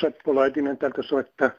Seppo 0.00 0.34
Laitinen 0.34 0.78
täältä 0.78 1.02
soittaa 1.02 1.50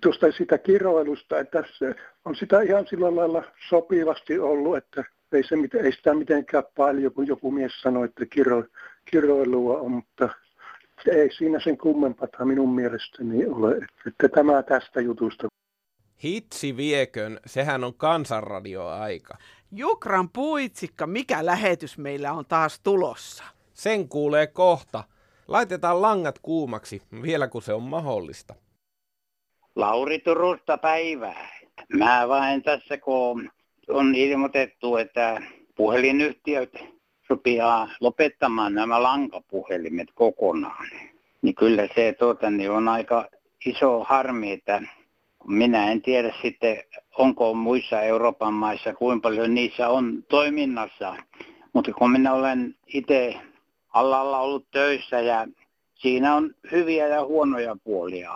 tuosta 0.00 0.32
sitä 0.32 0.58
kiroilusta, 0.58 1.38
että 1.38 1.64
se 1.78 1.94
on 2.24 2.36
sitä 2.36 2.60
ihan 2.60 2.86
sillä 2.86 3.16
lailla 3.16 3.44
sopivasti 3.68 4.38
ollut, 4.38 4.76
että 4.76 5.04
ei, 5.32 5.44
se, 5.44 5.54
ei 5.82 5.92
sitä 5.92 6.14
mitenkään 6.14 6.64
paljon, 6.76 7.12
kun 7.12 7.26
joku 7.26 7.50
mies 7.50 7.80
sanoi, 7.80 8.04
että 8.04 8.26
kiro, 8.26 8.64
kiroilua 9.04 9.78
on, 9.78 9.92
mutta 9.92 10.28
ei 11.10 11.32
siinä 11.32 11.60
sen 11.60 11.78
kummempaa 11.78 12.44
minun 12.44 12.74
mielestäni 12.74 13.46
ole, 13.46 13.76
että 14.06 14.28
tämä 14.28 14.62
tästä 14.62 15.00
jutusta. 15.00 15.48
Hitsi 16.24 16.76
viekön, 16.76 17.40
sehän 17.46 17.84
on 17.84 17.94
kansanradioaika. 17.94 19.34
Jukran 19.72 20.28
puitsikka, 20.30 21.06
mikä 21.06 21.46
lähetys 21.46 21.98
meillä 21.98 22.32
on 22.32 22.44
taas 22.46 22.80
tulossa? 22.80 23.44
Sen 23.74 24.08
kuulee 24.08 24.46
kohta. 24.46 25.04
Laitetaan 25.48 26.02
langat 26.02 26.38
kuumaksi, 26.38 27.02
vielä 27.22 27.48
kun 27.48 27.62
se 27.62 27.72
on 27.72 27.82
mahdollista. 27.82 28.54
Lauri 29.76 30.18
Turusta 30.18 30.78
päivää. 30.78 31.48
Mä 31.92 32.28
vain 32.28 32.62
tässä, 32.62 32.98
kun 32.98 33.50
on 33.88 34.14
ilmoitettu, 34.14 34.96
että 34.96 35.42
puhelinyhtiöt 35.76 36.72
sopiaa 37.28 37.88
lopettamaan 38.00 38.74
nämä 38.74 39.02
lankapuhelimet 39.02 40.08
kokonaan. 40.14 40.86
Niin 41.42 41.54
kyllä 41.54 41.88
se 41.94 42.14
tuota, 42.18 42.50
niin 42.50 42.70
on 42.70 42.88
aika 42.88 43.28
iso 43.66 44.04
harmi, 44.04 44.52
että 44.52 44.82
minä 45.46 45.90
en 45.90 46.02
tiedä 46.02 46.34
sitten, 46.42 46.76
onko 47.18 47.54
muissa 47.54 48.02
Euroopan 48.02 48.54
maissa, 48.54 48.94
kuinka 48.94 49.28
paljon 49.28 49.54
niissä 49.54 49.88
on 49.88 50.24
toiminnassa. 50.28 51.16
Mutta 51.72 51.92
kun 51.92 52.10
minä 52.10 52.32
olen 52.32 52.74
itse 52.86 53.40
alalla 53.98 54.38
ollut 54.38 54.70
töissä 54.70 55.20
ja 55.20 55.46
siinä 55.94 56.34
on 56.34 56.54
hyviä 56.72 57.06
ja 57.06 57.24
huonoja 57.24 57.76
puolia. 57.84 58.32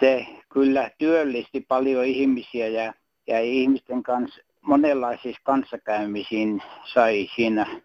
Se 0.00 0.26
kyllä 0.48 0.90
työllisti 0.98 1.60
paljon 1.68 2.04
ihmisiä 2.04 2.68
ja, 2.68 2.92
ja 3.26 3.40
ihmisten 3.40 4.02
kanssa 4.02 4.40
monenlaisissa 4.60 5.40
kanssakäymisiin 5.44 6.62
sai 6.84 7.30
siinä 7.34 7.80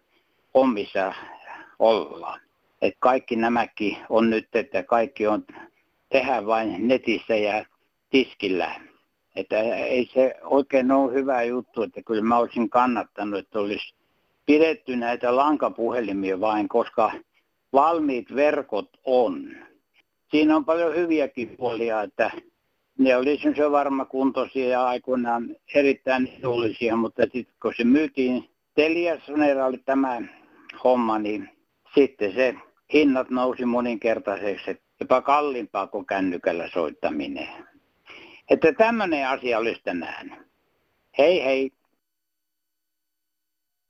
omissa 0.54 1.14
olla. 1.78 2.38
Et 2.82 2.94
kaikki 2.98 3.36
nämäkin 3.36 3.96
on 4.08 4.30
nyt, 4.30 4.48
että 4.54 4.82
kaikki 4.82 5.26
on 5.26 5.44
tehdä 6.08 6.46
vain 6.46 6.88
netissä 6.88 7.36
ja 7.36 7.64
tiskillä. 8.10 8.80
Että 9.36 9.60
ei 9.60 10.10
se 10.14 10.34
oikein 10.42 10.92
ole 10.92 11.12
hyvä 11.12 11.42
juttu, 11.42 11.82
että 11.82 12.02
kyllä 12.02 12.22
mä 12.22 12.38
olisin 12.38 12.70
kannattanut, 12.70 13.38
että 13.38 13.58
olisi 13.58 13.94
pidetty 14.46 14.96
näitä 14.96 15.36
lankapuhelimia 15.36 16.40
vain, 16.40 16.68
koska 16.68 17.12
valmiit 17.72 18.34
verkot 18.34 18.88
on. 19.04 19.56
Siinä 20.30 20.56
on 20.56 20.64
paljon 20.64 20.94
hyviäkin 20.94 21.56
puolia, 21.56 22.02
että 22.02 22.30
ne 22.98 23.16
oli 23.16 23.38
se 23.56 23.70
varmakuntoisia 23.70 24.68
ja 24.68 24.86
aikoinaan 24.86 25.56
erittäin 25.74 26.32
edullisia, 26.38 26.96
mutta 26.96 27.22
sitten 27.22 27.54
kun 27.62 27.72
se 27.76 27.84
myytiin 27.84 28.50
Teliasoneella 28.74 29.64
oli 29.64 29.78
tämä 29.78 30.22
homma, 30.84 31.18
niin 31.18 31.48
sitten 31.94 32.34
se 32.34 32.54
hinnat 32.92 33.30
nousi 33.30 33.64
moninkertaiseksi, 33.64 34.80
jopa 35.00 35.22
kalliimpaa 35.22 35.86
kuin 35.86 36.06
kännykällä 36.06 36.68
soittaminen. 36.68 37.48
Että 38.50 38.72
tämmöinen 38.72 39.28
asia 39.28 39.58
olisi 39.58 39.80
tänään. 39.84 40.46
Hei 41.18 41.44
hei. 41.44 41.72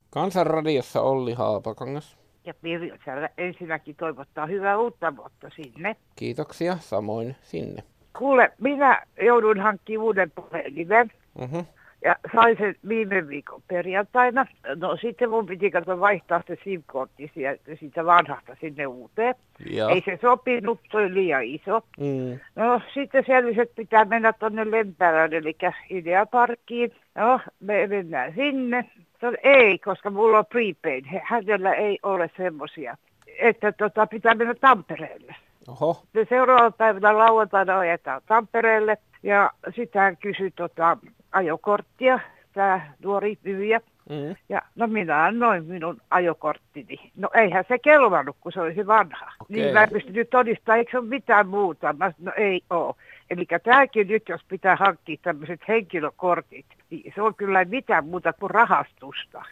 Kansanradiossa 0.09 1.01
Olli 1.01 1.33
Haapakangas. 1.33 2.17
Ja 2.45 2.53
Pirjo 2.53 2.95
ensinnäkin 3.37 3.95
toivottaa 3.95 4.45
hyvää 4.45 4.77
uutta 4.77 5.17
vuotta 5.17 5.49
sinne. 5.55 5.95
Kiitoksia, 6.15 6.77
samoin 6.77 7.35
sinne. 7.41 7.83
Kuule, 8.17 8.51
minä 8.61 9.03
joudun 9.21 9.59
hankkimaan 9.59 10.05
uuden 10.05 10.31
puhelimen. 10.31 11.11
Uh-huh. 11.41 11.65
Ja 12.03 12.15
sain 12.35 12.57
sen 12.57 12.75
viime 12.87 13.27
viikon 13.27 13.61
perjantaina. 13.67 14.45
No 14.75 14.97
sitten 14.97 15.29
mun 15.29 15.45
piti 15.45 15.71
katsoa 15.71 15.99
vaihtaa 15.99 16.41
se 16.47 16.57
SIM-kortti 16.63 17.31
siitä 17.79 18.05
vanhasta 18.05 18.55
sinne 18.61 18.87
uuteen. 18.87 19.35
Ja. 19.69 19.89
Ei 19.89 20.01
se 20.05 20.19
sopinut, 20.21 20.79
se 20.91 20.97
oli 20.97 21.13
liian 21.13 21.43
iso. 21.43 21.81
Mm. 21.99 22.39
No 22.55 22.81
sitten 22.93 23.23
selvisi, 23.27 23.61
että 23.61 23.75
pitää 23.75 24.05
mennä 24.05 24.33
tuonne 24.33 24.71
Lempärään, 24.71 25.33
eli 25.33 25.55
Ideaparkkiin. 25.89 26.91
No, 27.15 27.39
me 27.59 27.87
mennään 27.87 28.33
sinne. 28.35 28.85
No, 29.21 29.33
ei, 29.43 29.79
koska 29.79 30.09
mulla 30.09 30.37
on 30.39 30.45
prepaid. 30.45 31.05
Hänellä 31.23 31.73
ei 31.73 31.99
ole 32.03 32.29
semmoisia. 32.37 32.97
Että 33.39 33.71
tota, 33.71 34.07
pitää 34.07 34.35
mennä 34.35 34.53
Tampereelle. 34.53 35.35
Oho. 35.67 36.03
Seuraavana 36.29 36.71
päivänä 36.71 37.17
lauantaina 37.17 37.79
ajetaan 37.79 38.21
Tampereelle 38.25 38.97
ja 39.23 39.51
sitten 39.75 40.01
hän 40.01 40.17
kysyi 40.17 40.51
tota, 40.51 40.97
ajokorttia, 41.37 42.19
tämä 42.53 42.81
nuori 43.03 43.37
myyjä. 43.43 43.81
Mm. 44.09 44.35
Ja 44.49 44.61
no 44.75 44.87
minä 44.87 45.23
annoin 45.23 45.65
minun 45.65 46.01
ajokorttini. 46.09 47.11
No 47.15 47.29
eihän 47.33 47.65
se 47.67 47.79
kelvannut, 47.79 48.37
kun 48.41 48.51
se 48.51 48.61
olisi 48.61 48.87
vanha. 48.87 49.25
Okay. 49.25 49.45
Niin 49.49 49.73
mä 49.73 49.83
en 49.83 49.89
pystynyt 49.89 50.29
todistamaan, 50.29 50.79
eikö 50.79 50.91
se 50.91 50.97
ole 50.97 51.07
mitään 51.07 51.47
muuta. 51.47 51.93
Mä 51.93 52.11
no 52.19 52.31
ei 52.37 52.61
ole. 52.69 52.95
Eli 53.29 53.45
tämäkin 53.63 54.07
nyt, 54.07 54.29
jos 54.29 54.41
pitää 54.47 54.75
hankkia 54.75 55.17
tämmöiset 55.21 55.61
henkilökortit, 55.67 56.65
niin 56.89 57.13
se 57.15 57.21
on 57.21 57.35
kyllä 57.35 57.65
mitään 57.65 58.05
muuta 58.05 58.33
kuin 58.33 58.49
rahastusta. 58.49 59.43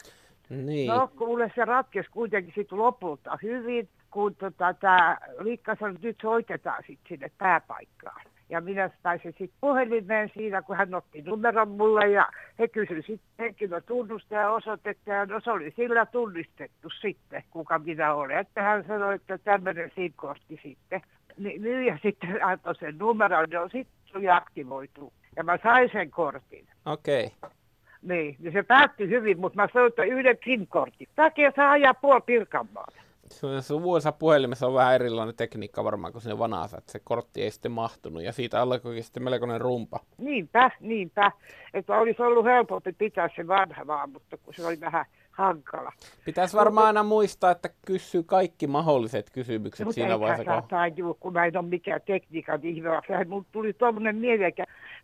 Niin. 0.49 0.87
No 0.87 1.09
kuule, 1.17 1.51
se 1.55 1.65
ratkesi 1.65 2.09
kuitenkin 2.11 2.53
sitten 2.55 2.77
lopulta 2.77 3.37
hyvin, 3.43 3.89
kun 4.11 4.35
tota, 4.35 4.73
tämä 4.73 5.17
Liikka 5.39 5.75
sanoi, 5.75 5.95
että 5.95 6.07
nyt 6.07 6.17
soitetaan 6.21 6.83
sitten 6.87 7.09
sinne 7.09 7.31
pääpaikkaan. 7.37 8.21
Ja 8.49 8.61
minä 8.61 8.89
saisin 9.03 9.31
sitten 9.37 9.57
puhelimeen 9.61 10.31
siinä, 10.33 10.61
kun 10.61 10.77
hän 10.77 10.95
otti 10.95 11.21
numeron 11.21 11.69
mulle 11.69 12.09
ja 12.09 12.29
he 12.59 12.67
kysyivät 12.67 13.05
sitten 13.05 13.29
henkilötunnusta 13.39 14.35
ja 14.35 14.51
osoitetta. 14.51 15.11
Ja 15.11 15.25
no 15.25 15.39
se 15.39 15.51
oli 15.51 15.73
sillä 15.75 16.05
tunnistettu 16.05 16.89
sitten, 17.01 17.43
kuka 17.49 17.79
minä 17.79 18.13
olen. 18.13 18.37
Että 18.37 18.61
hän 18.61 18.83
sanoi, 18.87 19.15
että 19.15 19.37
tämmöinen 19.37 19.91
SIM-kortti 19.95 20.59
sitten. 20.63 21.01
Niin 21.37 21.61
myyjä 21.61 21.99
sitten 22.01 22.43
antoi 22.49 22.75
sen 22.75 22.97
numeron, 22.97 23.47
ja 23.51 23.69
sitten 23.69 24.31
aktivoitu. 24.31 25.13
Ja 25.35 25.43
mä 25.43 25.57
sain 25.63 25.89
sen 25.93 26.11
kortin. 26.11 26.67
Okei. 26.85 27.25
Okay. 27.25 27.49
Niin, 28.01 28.35
niin 28.39 28.53
se 28.53 28.63
päättyi 28.63 29.09
hyvin, 29.09 29.39
mutta 29.39 29.61
mä 29.61 29.67
sanoin, 29.73 30.11
yhden 30.11 30.37
SIM-kortin. 30.45 31.07
Takia 31.15 31.51
saa 31.55 31.71
ajaa 31.71 31.93
puoli 31.93 32.21
Pirkanmaata 32.25 33.04
uudessa 33.83 34.11
puhelimessa 34.11 34.67
on 34.67 34.73
vähän 34.73 34.95
erilainen 34.95 35.35
tekniikka 35.35 35.83
varmaan 35.83 36.13
kuin 36.13 36.21
sinne 36.21 36.39
vanassa, 36.39 36.77
että 36.77 36.91
se 36.91 36.99
kortti 37.03 37.43
ei 37.43 37.51
sitten 37.51 37.71
mahtunut 37.71 38.23
ja 38.23 38.31
siitä 38.31 38.61
alkoikin 38.61 39.03
sitten 39.03 39.23
melkoinen 39.23 39.61
rumpa. 39.61 39.99
Niinpä, 40.17 40.71
niinpä. 40.79 41.31
Että 41.73 41.97
olisi 41.97 42.21
ollut 42.21 42.45
helpompi 42.45 42.93
pitää 42.93 43.29
se 43.35 43.47
vanha 43.47 43.87
vaan, 43.87 44.09
mutta 44.09 44.37
kun 44.37 44.53
se 44.53 44.67
oli 44.67 44.79
vähän 44.79 45.05
hankala. 45.31 45.91
Pitäisi 46.25 46.57
varmaan 46.57 46.87
aina 46.87 47.03
muistaa, 47.03 47.51
että 47.51 47.69
kysyy 47.85 48.23
kaikki 48.23 48.67
mahdolliset 48.67 49.29
kysymykset 49.29 49.85
Mutta 49.85 49.95
siinä 49.95 50.19
vaiheessa. 50.19 50.55
Mutta 50.55 50.75
kun... 50.95 51.15
kun 51.19 51.33
mä 51.33 51.45
en 51.45 51.57
ole 51.57 51.65
mikään 51.65 52.01
tekniikan 52.05 52.59
ihminen, 52.63 53.29
mulla 53.29 53.45
tuli 53.51 53.73
tuommoinen 53.73 54.15
mieleen, 54.15 54.53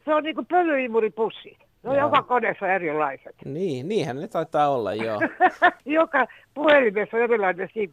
se 0.05 0.15
on 0.15 0.23
niin 0.23 0.35
kuin 0.35 0.47
pölyimuripussi. 0.47 1.57
No 1.83 1.95
joka 1.95 2.21
koneessa 2.21 2.65
on 2.65 2.71
erilaiset. 2.71 3.35
Niin, 3.45 3.87
niinhän 3.89 4.15
ne 4.19 4.27
taitaa 4.27 4.69
olla, 4.69 4.93
joo. 4.93 5.19
joka 5.85 6.27
puhelimessa 6.53 7.17
on 7.17 7.23
erilainen 7.23 7.69
sim 7.73 7.91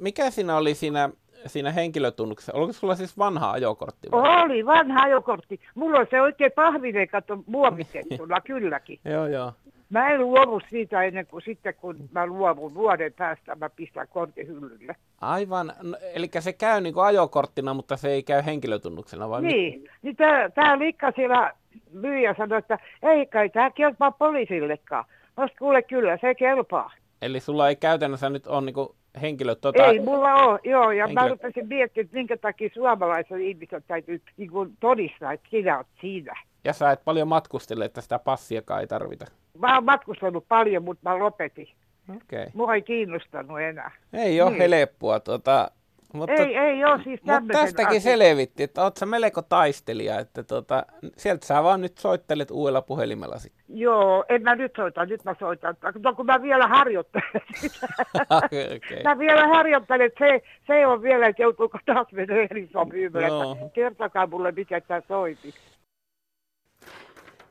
Mikä 0.00 0.30
siinä 0.30 0.56
oli 0.56 0.74
siinä, 0.74 1.10
siinä 1.46 1.72
henkilötunnuksessa? 1.72 2.52
Oliko 2.52 2.72
sulla 2.72 2.94
siis 2.94 3.18
vanha 3.18 3.50
ajokortti? 3.50 4.10
Vai? 4.10 4.42
Oli, 4.44 4.66
vanha 4.66 5.02
ajokortti. 5.02 5.60
Mulla 5.74 5.98
on 5.98 6.06
se 6.10 6.20
oikein 6.20 6.52
pahvinen, 6.52 7.08
kato, 7.08 7.38
muovitettuna, 7.46 8.40
kylläkin. 8.46 9.00
joo, 9.04 9.26
joo. 9.26 9.52
Mä 9.90 10.10
en 10.10 10.20
luovu 10.20 10.60
siitä 10.70 11.02
ennen 11.02 11.26
kuin 11.26 11.42
sitten, 11.42 11.74
kun 11.74 12.08
mä 12.12 12.26
luovun 12.26 12.74
vuoden 12.74 13.12
päästä, 13.12 13.54
mä 13.54 13.70
pistän 13.70 14.08
kortin 14.08 14.46
hyllylle. 14.46 14.96
Aivan, 15.20 15.72
no, 15.82 15.96
eli 16.14 16.30
se 16.38 16.52
käy 16.52 16.80
niin 16.80 16.94
kuin 16.94 17.04
ajokorttina, 17.04 17.74
mutta 17.74 17.96
se 17.96 18.08
ei 18.08 18.22
käy 18.22 18.42
henkilötunnuksena, 18.46 19.28
vai 19.28 19.42
Niin, 19.42 19.80
mit? 19.80 19.90
niin 20.02 20.16
tämä 20.54 20.78
liikka 20.78 21.12
siellä 21.16 21.52
myyjä 21.92 22.34
sanoi, 22.38 22.58
että 22.58 22.78
ei 23.02 23.26
kai 23.26 23.48
tämä 23.48 23.70
kelpaa 23.70 24.10
poliisillekaan. 24.10 25.04
Mä 25.36 25.46
kuule 25.58 25.82
kyllä, 25.82 26.18
se 26.20 26.34
kelpaa. 26.34 26.90
Eli 27.22 27.40
sulla 27.40 27.68
ei 27.68 27.76
käytännössä 27.76 28.30
nyt 28.30 28.46
ole 28.46 28.60
niinku 28.60 28.94
henkilö... 29.22 29.54
Tota... 29.54 29.84
Ei 29.84 30.00
mulla 30.00 30.34
ole, 30.34 30.60
joo. 30.64 30.90
Ja 30.90 31.06
henkilö... 31.06 31.22
mä 31.22 31.28
rupesin 31.28 31.68
miettimään, 31.68 32.04
että 32.04 32.16
minkä 32.16 32.36
takia 32.36 32.70
suomalaisen 32.74 33.40
ihmisen 33.40 33.84
täytyy 33.86 34.22
niin 34.36 34.50
kuin 34.50 34.76
todistaa, 34.80 35.32
että 35.32 35.48
sinä 35.50 35.76
olet 35.76 35.86
siinä. 36.00 36.34
Ja 36.64 36.72
sä 36.72 36.90
et 36.90 37.04
paljon 37.04 37.28
matkustele, 37.28 37.84
että 37.84 38.00
sitä 38.00 38.18
passiakaan 38.18 38.80
ei 38.80 38.86
tarvita. 38.86 39.26
Mä 39.58 39.74
oon 39.74 39.84
matkustanut 39.84 40.44
paljon, 40.48 40.84
mutta 40.84 41.10
mä 41.10 41.18
lopetin. 41.18 41.68
Okay. 42.16 42.46
Mua 42.54 42.74
ei 42.74 42.82
kiinnostanut 42.82 43.60
enää. 43.60 43.90
Ei 44.12 44.40
ole 44.40 44.50
niin. 44.50 44.70
helppoa. 44.70 45.20
Tota, 45.20 45.70
Mutta, 46.12 46.32
ei, 46.32 46.56
ei 46.56 46.84
ole 46.84 47.02
siis 47.04 47.20
Mutta 47.22 47.42
tästäkin 47.52 47.98
asian. 47.98 48.18
selvitti, 48.18 48.62
että 48.62 48.82
oot 48.82 48.96
sä 48.96 49.06
melko 49.06 49.42
taistelija, 49.42 50.18
että 50.18 50.42
tota, 50.42 50.86
sieltä 51.16 51.46
sä 51.46 51.62
vaan 51.62 51.80
nyt 51.80 51.98
soittelet 51.98 52.50
uudella 52.50 52.82
puhelimella. 52.82 53.36
Joo, 53.68 54.24
en 54.28 54.42
mä 54.42 54.54
nyt 54.56 54.72
soita, 54.76 55.04
nyt 55.06 55.24
mä 55.24 55.34
soitan. 55.38 55.76
No 56.04 56.14
kun 56.14 56.26
mä 56.26 56.42
vielä 56.42 56.68
harjoittelen 56.68 57.42
sitä. 57.60 57.86
okay. 58.30 59.02
Mä 59.04 59.18
vielä 59.18 59.46
harjoittelen, 59.46 60.10
se, 60.18 60.42
se 60.66 60.86
on 60.86 61.02
vielä, 61.02 61.26
että 61.26 61.42
joutuuko 61.42 61.78
taas 61.86 62.06
mennä 62.12 62.34
eri 62.34 62.68
sopimään. 62.72 63.30
Kertokaa 63.74 64.26
mulle, 64.26 64.52
mikä 64.52 64.80
tämä 64.80 65.02
soiti. 65.08 65.54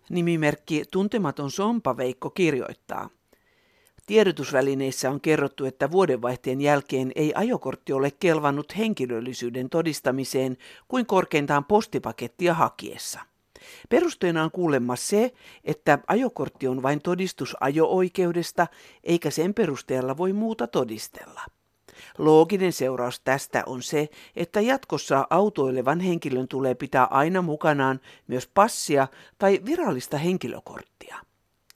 Nimimerkki 0.09 0.83
Tuntematon 0.91 1.51
Sompa 1.51 1.97
Veikko 1.97 2.29
kirjoittaa. 2.29 3.09
Tiedotusvälineissä 4.05 5.11
on 5.11 5.21
kerrottu, 5.21 5.65
että 5.65 5.91
vuodenvaihteen 5.91 6.61
jälkeen 6.61 7.11
ei 7.15 7.31
ajokortti 7.35 7.93
ole 7.93 8.11
kelvannut 8.11 8.77
henkilöllisyyden 8.77 9.69
todistamiseen 9.69 10.57
kuin 10.87 11.05
korkeintaan 11.05 11.65
postipakettia 11.65 12.53
hakiessa. 12.53 13.19
Perusteena 13.89 14.43
on 14.43 14.51
kuulemma 14.51 14.95
se, 14.95 15.33
että 15.63 15.99
ajokortti 16.07 16.67
on 16.67 16.83
vain 16.83 17.01
todistus 17.01 17.55
ajo-oikeudesta, 17.59 18.67
eikä 19.03 19.29
sen 19.29 19.53
perusteella 19.53 20.17
voi 20.17 20.33
muuta 20.33 20.67
todistella. 20.67 21.41
Looginen 22.17 22.73
seuraus 22.73 23.19
tästä 23.19 23.63
on 23.65 23.81
se, 23.81 24.09
että 24.35 24.61
jatkossa 24.61 25.27
autoilevan 25.29 25.99
henkilön 25.99 26.47
tulee 26.47 26.75
pitää 26.75 27.05
aina 27.05 27.41
mukanaan 27.41 27.99
myös 28.27 28.47
passia 28.53 29.07
tai 29.37 29.61
virallista 29.65 30.17
henkilökorttia. 30.17 31.17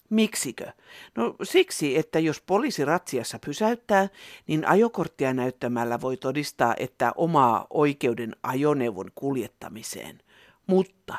Miksikö? 0.10 0.72
No 1.16 1.36
siksi, 1.44 1.98
että 1.98 2.20
jos 2.20 2.42
poliisi 2.42 2.86
ratsiassa 2.86 3.40
pysäyttää, 3.46 4.10
niin 4.48 4.68
ajokorttia 4.68 5.34
näyttämällä 5.34 6.02
voi 6.02 6.18
todistaa, 6.18 6.74
että 6.78 7.12
omaa 7.16 7.68
oikeuden 7.70 8.36
ajoneuvon 8.44 9.12
kuljettamiseen. 9.16 10.20
Mutta 10.68 11.16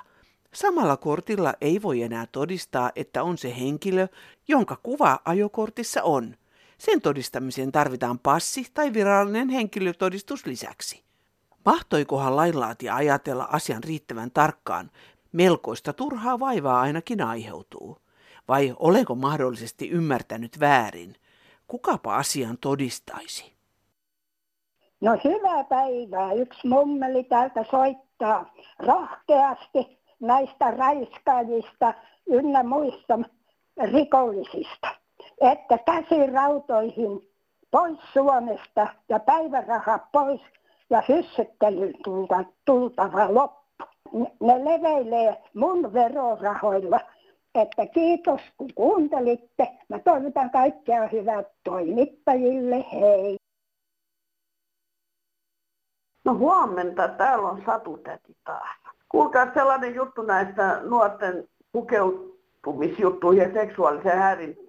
samalla 0.55 0.97
kortilla 0.97 1.55
ei 1.61 1.83
voi 1.83 2.03
enää 2.03 2.27
todistaa, 2.27 2.91
että 2.97 3.23
on 3.23 3.39
se 3.39 3.57
henkilö, 3.61 4.09
jonka 4.49 4.77
kuva 4.83 5.19
ajokortissa 5.25 6.03
on. 6.03 6.37
Sen 6.83 7.01
todistamiseen 7.01 7.73
tarvitaan 7.73 8.19
passi 8.19 8.67
tai 8.75 8.93
virallinen 8.93 9.49
henkilötodistus 9.49 10.47
lisäksi. 10.47 11.03
Mahtoikohan 11.65 12.37
lainlaatija 12.37 12.97
ajatella 12.97 13.49
asian 13.53 13.85
riittävän 13.85 14.31
tarkkaan? 14.31 14.91
Melkoista 15.33 15.93
turhaa 15.93 16.39
vaivaa 16.39 16.81
ainakin 16.81 17.23
aiheutuu. 17.23 17.99
Vai 18.49 18.75
olenko 18.79 19.15
mahdollisesti 19.15 19.89
ymmärtänyt 19.89 20.61
väärin? 20.61 21.15
Kukapa 21.67 22.17
asian 22.17 22.59
todistaisi? 22.59 23.53
No 25.01 25.11
hyvää 25.25 25.65
päivää. 25.65 26.33
Yksi 26.33 26.69
mummeli 26.69 27.25
täältä 27.25 27.65
soittaa 27.71 28.55
rohkeasti 28.79 29.99
näistä 30.21 30.71
raiskaajista 30.71 31.95
ynnä 32.27 32.63
muista 32.63 33.19
rikollisista, 33.93 35.02
että 35.43 35.79
käsirautoihin 35.79 37.29
pois 37.71 37.99
Suomesta 38.13 38.87
ja 39.09 39.21
päiväraha 39.21 39.99
pois 40.13 40.41
ja 40.91 41.03
hyssyttelyn 41.09 41.95
tultava 42.65 43.35
loppu. 43.35 43.63
Ne 44.41 44.65
leveilee 44.65 45.43
mun 45.55 45.93
verorahoilla 45.93 47.01
että 47.55 47.87
kiitos 47.87 48.41
kun 48.57 48.75
kuuntelitte. 48.75 49.69
Mä 49.89 49.99
toivotan 49.99 50.51
kaikkea 50.51 51.09
hyvää 51.09 51.45
toimittajille. 51.65 52.85
Hei. 52.93 53.37
No 56.25 56.35
huomenta, 56.35 57.09
täällä 57.09 57.49
on 57.49 57.63
Satutäti 57.67 58.37
taas. 58.45 58.77
Kuulkaa 59.09 59.55
sellainen 59.55 59.95
juttu 59.95 60.23
näistä 60.23 60.81
nuorten 60.83 61.49
pukeutumisjuttuihin 61.73 63.43
ja 63.43 63.53
seksuaaliseen 63.53 64.19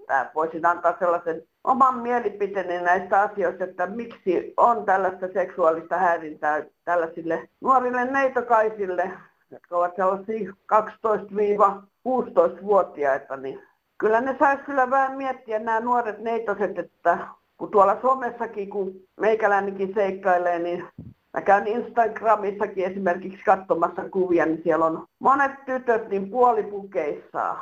häirintään. 0.09 0.31
Voisin 0.35 0.65
antaa 0.65 0.95
sellaisen 1.00 1.44
oman 1.63 2.00
mielipiteeni 2.00 2.81
näistä 2.81 3.21
asioista, 3.21 3.63
että 3.63 3.88
miksi 3.88 4.53
on 4.57 4.85
tällaista 4.85 5.27
seksuaalista 5.33 5.97
häirintää 5.97 6.63
tällaisille 6.85 7.50
nuorille 7.61 8.05
neitokaisille, 8.05 9.11
jotka 9.51 9.77
ovat 9.77 9.95
sellaisia 9.95 10.53
12-16-vuotiaita, 10.73 13.38
niin 13.38 13.61
kyllä 13.97 14.21
ne 14.21 14.35
saisi 14.39 14.63
kyllä 14.63 14.89
vähän 14.89 15.17
miettiä 15.17 15.59
nämä 15.59 15.79
nuoret 15.79 16.19
neitoset, 16.19 16.79
että 16.79 17.17
kun 17.57 17.71
tuolla 17.71 18.01
somessakin, 18.01 18.69
kun 18.69 18.94
meikäläinenkin 19.19 19.94
seikkailee, 19.94 20.59
niin 20.59 20.88
Mä 21.33 21.41
käyn 21.41 21.67
Instagramissakin 21.67 22.85
esimerkiksi 22.85 23.44
katsomassa 23.45 24.09
kuvia, 24.09 24.45
niin 24.45 24.61
siellä 24.63 24.85
on 24.85 25.07
monet 25.19 25.51
tytöt 25.65 26.09
niin 26.09 26.29
puolipukeissaan. 26.29 27.57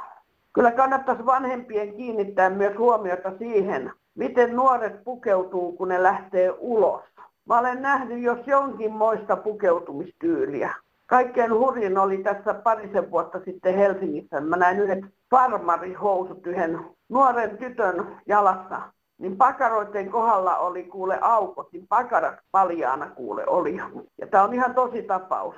Kyllä 0.54 0.72
kannattaisi 0.72 1.26
vanhempien 1.26 1.94
kiinnittää 1.94 2.50
myös 2.50 2.78
huomiota 2.78 3.38
siihen, 3.38 3.92
miten 4.16 4.56
nuoret 4.56 5.04
pukeutuu, 5.04 5.72
kun 5.72 5.88
ne 5.88 6.04
lähtee 6.04 6.54
ulos. 6.60 7.02
Mä 7.46 7.60
olen 7.60 7.82
nähnyt 7.82 8.22
jos 8.22 8.48
jonkinmoista 8.48 9.36
pukeutumistyyliä. 9.36 10.76
Kaikkein 11.08 11.54
hurjin 11.54 11.98
oli 11.98 12.18
tässä 12.18 12.54
parisen 12.54 13.12
vuotta 13.12 13.40
sitten 13.46 13.76
Helsingissä. 13.76 14.42
Mä 14.42 14.58
näin 14.58 14.80
yhdet 14.80 15.06
farmarihousut 15.30 16.48
yhden 16.48 16.80
nuoren 17.10 17.58
tytön 17.58 18.18
jalassa. 18.28 18.82
Niin 19.18 19.38
pakaroiden 19.38 20.12
kohdalla 20.12 20.58
oli 20.58 20.84
kuule 20.84 21.18
aukot, 21.22 21.72
niin 21.72 21.88
pakarat 21.88 22.36
paljaana 22.52 23.10
kuule 23.10 23.44
oli. 23.48 23.78
Ja 24.18 24.28
tämä 24.28 24.44
on 24.44 24.54
ihan 24.54 24.76
tosi 24.76 25.04
tapaus. 25.04 25.56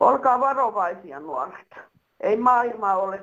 Olkaa 0.00 0.40
varovaisia 0.40 1.20
nuoret. 1.20 1.68
Ei 2.20 2.36
maailma 2.36 2.94
ole 2.94 3.20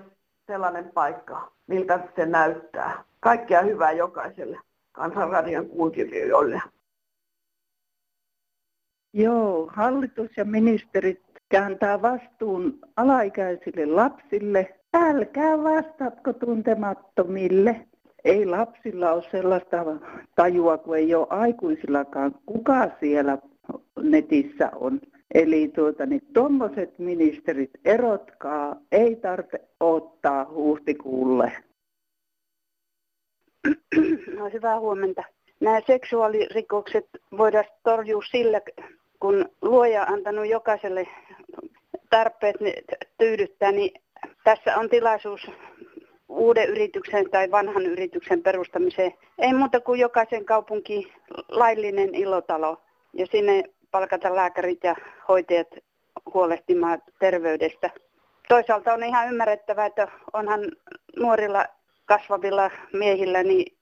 sellainen 0.49 0.91
paikka, 0.93 1.51
miltä 1.67 1.99
se 2.15 2.25
näyttää. 2.25 3.03
Kaikkea 3.19 3.61
hyvää 3.61 3.91
jokaiselle 3.91 4.59
kansanradion 4.91 5.69
kuuntelijoille. 5.69 6.61
Joo, 9.13 9.69
hallitus 9.73 10.37
ja 10.37 10.45
ministerit 10.45 11.21
kääntää 11.49 12.01
vastuun 12.01 12.79
alaikäisille 12.95 13.85
lapsille. 13.85 14.75
Älkää 14.93 15.63
vastatko 15.63 16.33
tuntemattomille. 16.33 17.87
Ei 18.23 18.45
lapsilla 18.45 19.11
ole 19.11 19.23
sellaista 19.31 19.77
tajua 20.35 20.77
kuin 20.77 20.99
ei 20.99 21.15
ole 21.15 21.27
aikuisillakaan, 21.29 22.35
kuka 22.45 22.89
siellä 22.99 23.37
netissä 24.01 24.71
on. 24.75 25.01
Eli 25.33 25.67
tuota, 25.67 26.05
niin 26.05 26.21
tuommoiset 26.33 26.99
ministerit 26.99 27.71
erotkaa, 27.85 28.75
ei 28.91 29.15
tarvitse 29.15 29.61
ottaa 29.79 30.45
huhtikuulle. 30.53 31.51
No 34.37 34.49
hyvää 34.53 34.79
huomenta. 34.79 35.23
Nämä 35.59 35.81
seksuaalirikokset 35.87 37.05
voidaan 37.37 37.65
torjua 37.83 38.21
sillä, 38.31 38.61
kun 39.19 39.49
luoja 39.61 40.01
on 40.01 40.13
antanut 40.13 40.47
jokaiselle 40.47 41.07
tarpeet 42.09 42.55
tyydyttää, 43.17 43.71
niin 43.71 43.91
tässä 44.43 44.77
on 44.77 44.89
tilaisuus 44.89 45.51
uuden 46.29 46.69
yrityksen 46.69 47.29
tai 47.29 47.51
vanhan 47.51 47.85
yrityksen 47.85 48.43
perustamiseen. 48.43 49.13
Ei 49.37 49.53
muuta 49.53 49.79
kuin 49.79 49.99
jokaisen 49.99 50.45
kaupunki 50.45 51.13
laillinen 51.49 52.15
ilotalo 52.15 52.77
ja 53.13 53.25
sinne 53.25 53.63
palkata 53.91 54.35
lääkärit 54.35 54.83
ja 54.83 54.95
hoitajat 55.27 55.67
huolehtimaan 56.33 57.01
terveydestä. 57.19 57.89
Toisaalta 58.47 58.93
on 58.93 59.03
ihan 59.03 59.27
ymmärrettävää, 59.27 59.85
että 59.85 60.07
onhan 60.33 60.59
nuorilla 61.17 61.65
kasvavilla 62.05 62.71
miehillä 62.93 63.43
niin 63.43 63.77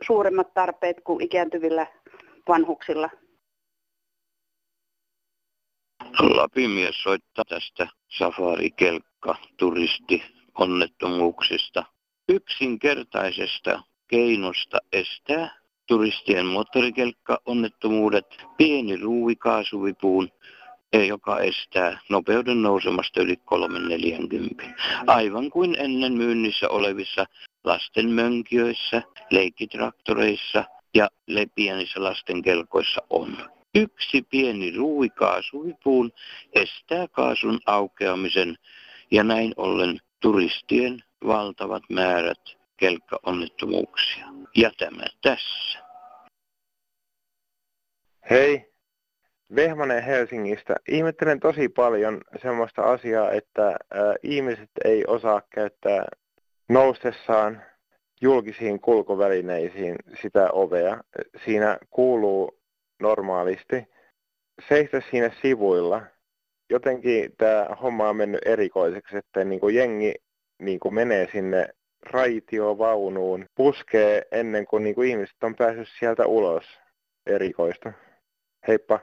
suuremmat 0.00 0.54
tarpeet 0.54 0.96
kuin 1.04 1.24
ikääntyvillä 1.24 1.86
vanhuksilla. 2.48 3.10
Lapimies 6.18 7.02
soittaa 7.02 7.44
tästä 7.44 7.86
safarikelkka 8.08 9.36
turisti 9.56 10.22
onnettomuuksista. 10.58 11.84
Yksinkertaisesta 12.28 13.82
keinosta 14.08 14.78
estää 14.92 15.59
turistien 15.90 16.46
moottorikelkka-onnettomuudet 16.46 18.46
pieni 18.56 18.96
ruuvikaasuvipuun, 18.96 20.28
joka 21.08 21.40
estää 21.40 21.98
nopeuden 22.08 22.62
nousemasta 22.62 23.22
yli 23.22 23.36
340. 23.36 24.64
Aivan 25.06 25.50
kuin 25.50 25.76
ennen 25.78 26.12
myynnissä 26.12 26.68
olevissa 26.68 27.26
lastenmönkiöissä, 27.64 29.02
leikkitraktoreissa 29.30 30.64
ja 30.94 31.08
pienissä 31.54 32.02
lastenkelkoissa 32.02 33.00
on. 33.10 33.36
Yksi 33.74 34.22
pieni 34.30 34.76
ruuikaasuvipuun 34.76 36.12
estää 36.52 37.08
kaasun 37.08 37.60
aukeamisen 37.66 38.56
ja 39.10 39.24
näin 39.24 39.52
ollen 39.56 40.00
turistien 40.20 41.02
valtavat 41.26 41.82
määrät 41.88 42.56
kelkkaonnettomuuksia. 42.76 44.39
Ja 44.56 44.70
tämä 44.78 45.04
tässä. 45.22 45.78
Hei, 48.30 48.72
Vehmanen 49.56 50.02
Helsingistä. 50.02 50.76
Ihmettelen 50.88 51.40
tosi 51.40 51.68
paljon 51.68 52.20
semmoista 52.42 52.82
asiaa, 52.82 53.30
että 53.30 53.68
äh, 53.68 53.76
ihmiset 54.22 54.70
ei 54.84 55.04
osaa 55.06 55.42
käyttää 55.54 56.06
noustessaan 56.68 57.62
julkisiin 58.20 58.80
kulkuvälineisiin 58.80 59.96
sitä 60.22 60.48
ovea. 60.52 61.00
Siinä 61.44 61.78
kuuluu 61.90 62.60
normaalisti 63.00 63.84
seistä 64.68 65.02
siinä 65.10 65.30
sivuilla. 65.42 66.02
Jotenkin 66.70 67.32
tämä 67.38 67.66
homma 67.82 68.08
on 68.08 68.16
mennyt 68.16 68.40
erikoiseksi, 68.46 69.16
että 69.16 69.44
niin 69.44 69.60
kuin 69.60 69.74
jengi 69.74 70.14
niin 70.58 70.80
kuin 70.80 70.94
menee 70.94 71.28
sinne 71.32 71.68
raitiovaunuun, 72.02 73.46
puskee 73.54 74.22
ennen 74.32 74.66
kuin, 74.66 74.84
niin 74.84 74.94
kuin 74.94 75.10
ihmiset 75.10 75.42
on 75.42 75.54
päässyt 75.54 75.88
sieltä 75.98 76.26
ulos. 76.26 76.64
Erikoista. 77.26 77.92
Heippa. 78.68 79.00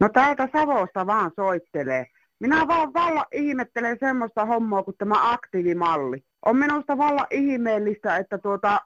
No 0.00 0.08
täältä 0.08 0.48
Savosta 0.52 1.06
vaan 1.06 1.30
soittelee. 1.36 2.06
Minä 2.40 2.68
vaan 2.68 2.94
valla 2.94 3.26
ihmettelen 3.32 3.96
semmoista 4.00 4.44
hommaa 4.44 4.82
kuin 4.82 4.96
tämä 4.96 5.32
aktiivimalli. 5.32 6.24
On 6.46 6.56
minusta 6.56 6.98
valla 6.98 7.26
ihmeellistä, 7.30 8.16
että 8.16 8.38
tuota, 8.38 8.80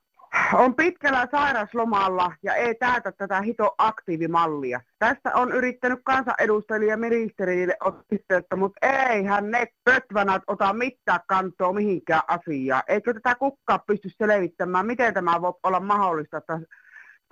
on 0.52 0.74
pitkällä 0.74 1.28
sairaslomalla 1.30 2.32
ja 2.42 2.54
ei 2.54 2.74
täytä 2.74 3.12
tätä 3.12 3.40
hito 3.40 3.74
aktiivimallia. 3.78 4.80
Tästä 4.98 5.34
on 5.34 5.52
yrittänyt 5.52 6.00
kansanedustajille 6.04 6.86
ja 6.86 6.96
ministerille 6.96 7.76
ottaa 7.80 8.56
mutta 8.56 8.86
eihän 8.86 9.50
ne 9.50 9.66
pötvänät 9.84 10.42
ota 10.46 10.72
mitään 10.72 11.20
kantoa 11.28 11.72
mihinkään 11.72 12.22
asiaan. 12.28 12.82
Eikö 12.88 13.14
tätä 13.14 13.34
kukkaa 13.34 13.78
pysty 13.78 14.08
selvittämään, 14.18 14.86
miten 14.86 15.14
tämä 15.14 15.42
voi 15.42 15.52
olla 15.62 15.80
mahdollista, 15.80 16.36
että 16.36 16.60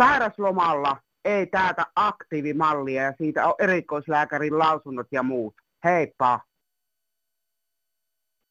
sairaslomalla 0.03 0.97
ei 1.25 1.47
täytä 1.47 1.87
aktiivimallia 1.97 3.03
ja 3.03 3.13
siitä 3.19 3.47
on 3.47 3.55
erikoislääkärin 3.59 4.59
lausunnot 4.59 5.07
ja 5.13 5.23
muut. 5.23 5.55
Heippa! 5.85 6.48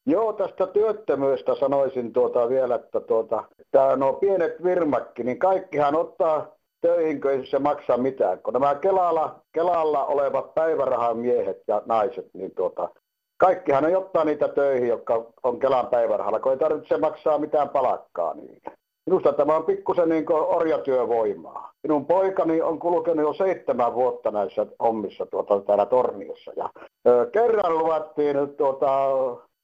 Joo, 0.10 0.34
tästä 0.34 0.68
työttömyystä 0.68 1.56
sanoisin 1.56 2.14
tuota 2.14 2.50
vielä, 2.50 2.76
että 2.76 3.00
tuota, 3.00 3.44
tämä 3.72 3.96
nuo 3.96 4.14
pienet 4.14 4.64
virmakki, 4.64 5.24
niin 5.24 5.40
kaikkihan 5.40 5.96
ottaa 5.96 6.48
töihin, 6.82 7.22
kun 7.22 7.32
ei 7.32 7.46
se 7.46 7.60
maksa 7.60 7.98
mitään. 7.98 8.40
Kun 8.40 8.54
nämä 8.54 8.76
Kelalla, 8.76 9.36
Kelalla 9.54 10.06
olevat 10.06 10.54
päivärahan 10.54 11.18
miehet 11.18 11.64
ja 11.68 11.82
naiset, 11.86 12.30
niin 12.34 12.52
tuota, 12.56 12.90
kaikkihan 13.38 13.84
ne 13.84 13.98
ottaa 13.98 14.24
niitä 14.24 14.48
töihin, 14.48 14.88
jotka 14.88 15.26
on 15.44 15.60
Kelan 15.60 15.88
päivärahalla, 15.88 16.40
kun 16.40 16.52
ei 16.52 16.58
tarvitse 16.58 16.98
maksaa 16.98 17.38
mitään 17.38 17.70
palakkaa 17.70 18.34
niille. 18.34 18.78
Minusta 19.06 19.34
tämä 19.34 19.56
on 19.56 19.66
pikkusen 19.66 20.10
niin 20.10 20.32
orjatyövoimaa. 20.32 21.72
Minun 21.84 22.06
poikani 22.06 22.62
on 22.62 22.80
kulkenut 22.80 23.26
jo 23.26 23.34
seitsemän 23.34 23.94
vuotta 23.94 24.32
näissä 24.32 24.66
hommissa 24.84 25.26
tuota, 25.26 25.60
täällä 25.60 25.86
Torniossa. 25.86 26.52
Ja, 26.56 26.70
ö, 27.08 27.30
kerran 27.32 27.78
luvattiin 27.78 28.38
tuota, 28.58 29.10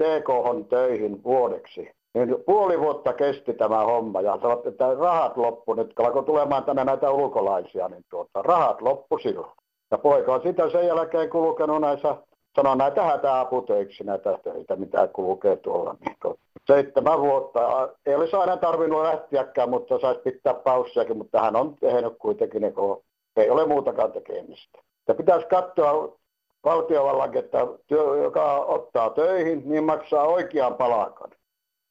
TK 0.04 0.70
töihin 0.70 1.24
vuodeksi. 1.24 1.92
Niin 2.14 2.36
puoli 2.46 2.80
vuotta 2.80 3.14
kesti 3.14 3.54
tämä 3.54 3.84
homma 3.84 4.22
ja 4.22 4.38
sanottiin, 4.42 4.72
että 4.72 4.94
rahat 4.94 5.38
loppu 5.38 5.74
nyt, 5.74 5.94
kun 5.94 6.06
alkoi 6.06 6.24
tulemaan 6.24 6.64
tänne 6.64 6.84
näitä 6.84 7.12
ulkolaisia, 7.12 7.88
niin 7.88 8.04
tuota, 8.10 8.42
rahat 8.42 8.82
loppu 8.82 9.18
silloin. 9.18 9.52
Ja 9.92 9.98
poika 9.98 10.34
on 10.34 10.42
sitten 10.44 10.72
sen 10.72 10.88
jälkeen 10.88 11.30
kulkenut 11.30 11.82
näissä, 11.82 12.16
sanon 12.56 12.78
näitä 12.78 13.04
hätäaputöiksi 13.04 14.04
näitä 14.04 14.40
töitä, 14.44 14.76
mitä 14.76 15.08
kulkee 15.08 15.56
tuolla. 15.56 15.96
Niin 16.00 16.16
tuota, 16.22 16.40
seitsemän 16.68 17.22
vuotta. 17.22 17.90
Ei 18.06 18.16
olisi 18.16 18.36
aina 18.36 18.58
tarvinnut 18.58 19.04
lähteäkään, 19.04 19.70
mutta 19.70 20.00
saisi 20.00 20.22
pitää 20.22 20.54
paussiakin, 20.54 21.18
mutta 21.18 21.42
hän 21.42 21.56
on 21.56 21.76
tehnyt 21.80 22.14
kuitenkin, 22.20 22.62
niin 22.62 22.74
kun 22.74 23.04
ei 23.38 23.50
ole 23.50 23.66
muutakaan 23.66 24.12
tekemistä. 24.12 24.80
Ja 25.08 25.14
pitäisi 25.14 25.48
katsoa 25.48 26.16
valtiovallankin, 26.64 27.44
että 27.44 27.68
työ, 27.88 28.24
joka 28.24 28.56
ottaa 28.56 29.10
töihin, 29.10 29.62
niin 29.66 29.84
maksaa 29.84 30.24
oikean 30.24 30.76
palakan. 30.76 31.32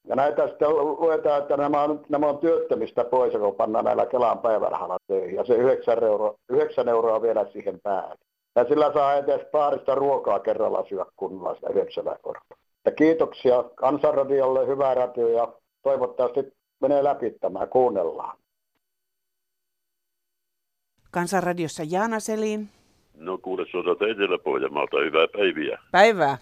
Ja 0.05 0.17
näitä 0.17 0.49
sitten 0.49 0.71
luetaan, 0.71 1.43
että 1.43 1.57
nämä 1.57 1.83
on, 1.83 2.05
nämä 2.09 2.29
on 2.29 2.39
työttömistä 2.39 3.05
pois, 3.05 3.33
kun 3.33 3.55
pannaan 3.55 3.85
näillä 3.85 4.07
Kelan 4.07 4.39
päivärahalla 4.39 4.97
töihin. 5.07 5.35
Ja 5.35 5.45
se 5.45 5.55
9 5.55 6.05
euroa, 6.05 6.35
9 6.49 6.89
euroa 6.89 7.23
vielä 7.23 7.47
siihen 7.53 7.81
päälle. 7.83 8.19
Ja 8.57 8.65
sillä 8.69 8.93
saa 8.93 9.15
edes 9.15 9.47
paarista 9.53 9.95
ruokaa 9.95 10.41
kerralla 10.41 10.85
syödä 10.89 11.07
kunnolla 11.17 11.55
sitä 11.55 11.69
9 11.69 12.05
euroa. 12.07 12.43
Ja 12.85 12.93
kiitoksia 12.93 13.65
Kansanradiolle, 13.75 14.67
hyvää 14.67 14.95
radio 14.95 15.29
ja 15.29 15.53
toivottavasti 15.83 16.53
menee 16.81 17.05
läpi 17.05 17.31
tämä, 17.31 17.67
kuunnellaan. 17.67 18.39
Kansanradiossa 21.11 21.83
Jaana 21.91 22.21
Selin. 22.21 22.69
No 23.19 23.39
kuule 23.39 23.67
tuolta 23.67 24.07
Etelä-Pohjanmaalta, 24.09 25.01
hyvää 25.01 25.27
päiviä. 25.29 25.79
Päivää. 25.93 26.39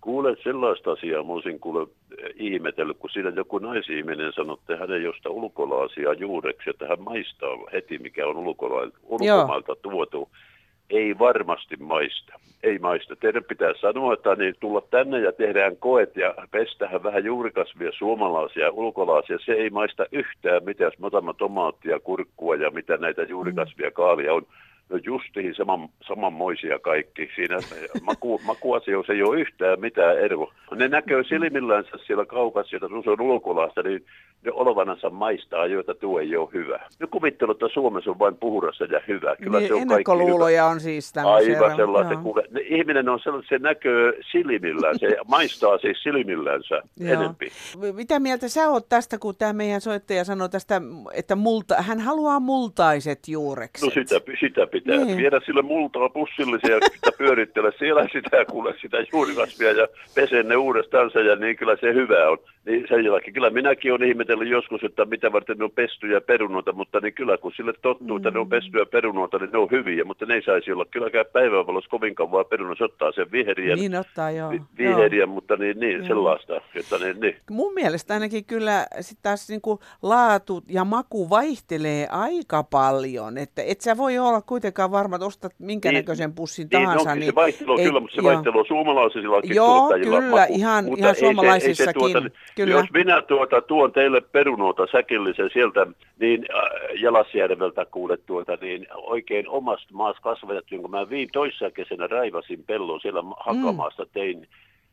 Kuule 0.00 0.36
sellaista 0.42 0.92
asiaa, 0.92 1.22
mä 1.22 1.32
olisin 1.32 1.60
kuule 1.60 1.86
ihmetellyt, 2.34 2.98
kun 2.98 3.10
siinä 3.10 3.32
joku 3.36 3.58
naisihminen 3.58 4.32
sanoi, 4.32 4.56
että 4.60 4.76
hän 4.76 4.92
ei 4.92 5.02
josta 5.02 5.30
ulkolaasia 5.30 6.12
juureksi, 6.12 6.70
että 6.70 6.88
hän 6.88 7.02
maistaa 7.02 7.58
heti, 7.72 7.98
mikä 7.98 8.26
on 8.26 8.36
ulkola- 8.36 8.90
ulkomailta 9.02 9.76
tuotu. 9.82 10.28
Ei 10.90 11.18
varmasti 11.18 11.76
maista. 11.76 12.32
Ei 12.62 12.78
maista. 12.78 13.16
Teidän 13.16 13.44
pitää 13.44 13.72
sanoa, 13.80 14.14
että 14.14 14.34
niin 14.34 14.54
tulla 14.60 14.80
tänne 14.80 15.20
ja 15.20 15.32
tehdään 15.32 15.76
koet 15.76 16.16
ja 16.16 16.34
pestähän 16.50 17.02
vähän 17.02 17.24
juurikasvia 17.24 17.92
suomalaisia 17.98 18.64
ja 18.64 18.70
ulkolaisia. 18.70 19.38
Se 19.44 19.52
ei 19.52 19.70
maista 19.70 20.06
yhtään 20.12 20.64
mitään, 20.64 20.86
jos 20.92 20.98
me 20.98 21.06
otamme 21.06 21.32
tomaattia, 21.38 22.00
kurkkua 22.00 22.56
ja 22.56 22.70
mitä 22.70 22.96
näitä 22.96 23.22
juurikasvia 23.22 23.90
kaalia 23.90 24.34
on 24.34 24.46
No 24.92 24.98
justiin 25.04 25.54
saman, 25.54 25.88
samanmoisia 26.08 26.78
kaikki. 26.78 27.28
Siinä 27.34 27.58
maku, 28.02 28.40
makuasioissa 28.44 29.12
ei 29.12 29.22
ole 29.22 29.40
yhtään 29.40 29.80
mitään 29.80 30.18
eroa. 30.18 30.54
Ne 30.74 30.88
näkyy 30.88 31.24
silmillänsä 31.24 31.90
siellä 32.06 32.26
kaupassa, 32.26 32.76
jota 32.76 32.88
se 33.04 33.10
on 33.10 33.20
ulkolaista, 33.20 33.82
niin 33.82 34.04
ne 34.44 34.52
olevanansa 34.52 35.10
maistaa, 35.10 35.66
joita 35.66 35.94
tuo 35.94 36.20
ei 36.20 36.36
ole 36.36 36.48
hyvä. 36.52 36.80
Ne 37.00 37.06
kuvittelu, 37.06 37.52
että 37.52 37.68
Suomessa 37.72 38.10
on 38.10 38.18
vain 38.18 38.36
puhdasta 38.36 38.84
ja 38.84 39.00
hyvä. 39.08 39.36
Kyllä 39.36 39.58
niin, 39.58 39.68
se 39.68 39.74
on 39.74 39.80
ennakkoluuloja 39.80 40.66
on 40.66 40.80
siis 40.80 41.12
tämmöisiä. 41.12 41.60
Aivan. 41.60 42.22
Kuule, 42.22 42.42
ne, 42.50 42.60
ihminen 42.60 43.08
on 43.08 43.20
sellainen, 43.20 43.48
se 43.48 43.58
näkyy 43.58 44.12
silmillään, 44.32 44.98
se 44.98 45.16
maistaa 45.28 45.78
siis 45.78 46.02
silmillänsä 46.02 46.82
enempi. 47.00 47.48
Mitä 47.92 48.20
mieltä 48.20 48.48
sä 48.48 48.68
oot 48.68 48.88
tästä, 48.88 49.18
kun 49.18 49.34
tämä 49.36 49.52
meidän 49.52 49.80
soittaja 49.80 50.24
sanoi 50.24 50.48
tästä, 50.48 50.80
että 51.14 51.36
multa, 51.36 51.74
hän 51.82 52.00
haluaa 52.00 52.40
multaiset 52.40 53.28
juurekset? 53.28 53.84
No 53.84 53.90
sitä, 53.90 54.20
sitä 54.40 54.66
pitää 54.66 54.81
niin. 54.84 55.16
viedä 55.16 55.40
sille 55.46 55.62
multaa 55.62 56.08
pussillisia 56.08 56.74
ja 56.74 56.80
sitä 56.94 57.10
pyörittele 57.18 57.72
siellä 57.78 58.08
sitä 58.12 58.44
kuule 58.44 58.74
sitä 58.82 58.96
juurikasvia 59.12 59.72
ja 59.72 59.88
pesee 60.14 60.42
ne 60.42 60.56
uudestaan 60.56 61.10
ja 61.26 61.36
niin 61.36 61.56
kyllä 61.56 61.76
se 61.80 61.94
hyvä 61.94 62.28
on. 62.28 62.38
Niin 62.66 62.86
sen 62.88 63.04
jälkeen 63.04 63.32
kyllä 63.32 63.50
minäkin 63.50 63.92
olen 63.92 64.08
ihmetellyt 64.08 64.48
joskus, 64.48 64.84
että 64.84 65.04
mitä 65.04 65.32
varten 65.32 65.58
ne 65.58 65.64
on 65.64 65.70
pestyjä 65.70 66.20
perunoita, 66.20 66.72
mutta 66.72 67.00
niin 67.00 67.14
kyllä 67.14 67.38
kun 67.38 67.52
sille 67.56 67.72
tottuu, 67.82 68.16
että 68.16 68.30
ne 68.30 68.38
on 68.38 68.46
mm. 68.46 68.50
pestyjä 68.50 68.86
perunoita, 68.86 69.38
niin 69.38 69.50
ne 69.52 69.58
on 69.58 69.70
hyviä, 69.70 70.04
mutta 70.04 70.26
ne 70.26 70.34
ei 70.34 70.42
saisi 70.42 70.72
olla 70.72 70.84
kylläkään 70.84 71.24
päivänvalossa 71.32 71.90
kovin 71.90 72.14
kauan 72.14 72.46
peruna, 72.46 72.74
se 72.74 72.84
ottaa 72.84 73.12
sen 73.12 73.32
viheriän. 73.32 73.78
Niin 73.78 73.96
ottaa, 73.96 74.30
joo. 74.30 74.50
Vi- 74.50 74.62
viheriän, 74.78 75.28
joo. 75.28 75.34
mutta 75.34 75.56
niin, 75.56 75.80
niin 75.80 75.98
joo. 75.98 76.06
sellaista. 76.06 76.60
Että 76.74 76.98
niin, 76.98 77.20
niin. 77.20 77.36
Mun 77.50 77.74
mielestä 77.74 78.14
ainakin 78.14 78.44
kyllä 78.44 78.86
sit 79.00 79.18
taas 79.22 79.48
niin 79.48 79.60
kuin 79.60 79.78
laatu 80.02 80.62
ja 80.68 80.84
maku 80.84 81.30
vaihtelee 81.30 82.06
aika 82.10 82.62
paljon, 82.62 83.38
että 83.38 83.62
et 83.66 83.80
sä 83.80 83.96
voi 83.96 84.18
olla 84.18 84.42
kuitenkaan 84.42 84.90
varma, 84.90 85.16
että 85.16 85.26
ostat 85.26 85.52
minkä 85.58 85.88
niin, 85.88 85.96
näköisen 85.96 86.32
pussin 86.32 86.68
niin, 86.72 86.82
tahansa. 86.82 87.08
No, 87.08 87.14
niin, 87.14 87.26
se 87.26 87.34
vaihtelu 87.34 87.78
ei, 87.78 87.86
kyllä, 87.86 88.00
mutta 88.00 88.16
se 88.16 88.22
vaihtelu 88.22 88.58
on 88.58 88.66
suomalaisilla 88.68 89.40
Joo, 89.44 89.88
kyllä, 90.02 90.20
maku, 90.20 90.54
ihan, 90.54 90.84
ihan 90.98 91.14
suomalaisissakin. 91.14 92.00
Tuota, 92.00 92.22
kyllä. 92.54 92.74
Jos 92.74 92.90
minä 92.92 93.22
tuota, 93.22 93.60
tuon 93.60 93.92
teille 93.92 94.20
perunoita 94.20 94.86
säkillisen 94.92 95.50
sieltä, 95.52 95.86
niin 96.18 96.46
äh, 96.54 96.62
Jalasjärveltä 97.00 97.84
kuulet 97.84 98.26
tuota, 98.26 98.58
niin 98.60 98.86
oikein 98.92 99.48
omasta 99.48 99.88
maassa 99.92 100.22
kasvatettu, 100.22 100.78
kun 100.78 100.90
mä 100.90 101.10
viin 101.10 101.28
toissa 101.32 101.70
kesänä 101.70 102.06
raivasin 102.06 102.64
pellon 102.64 103.00
siellä 103.00 103.22
hakamaasta 103.40 104.06
tein, 104.06 104.48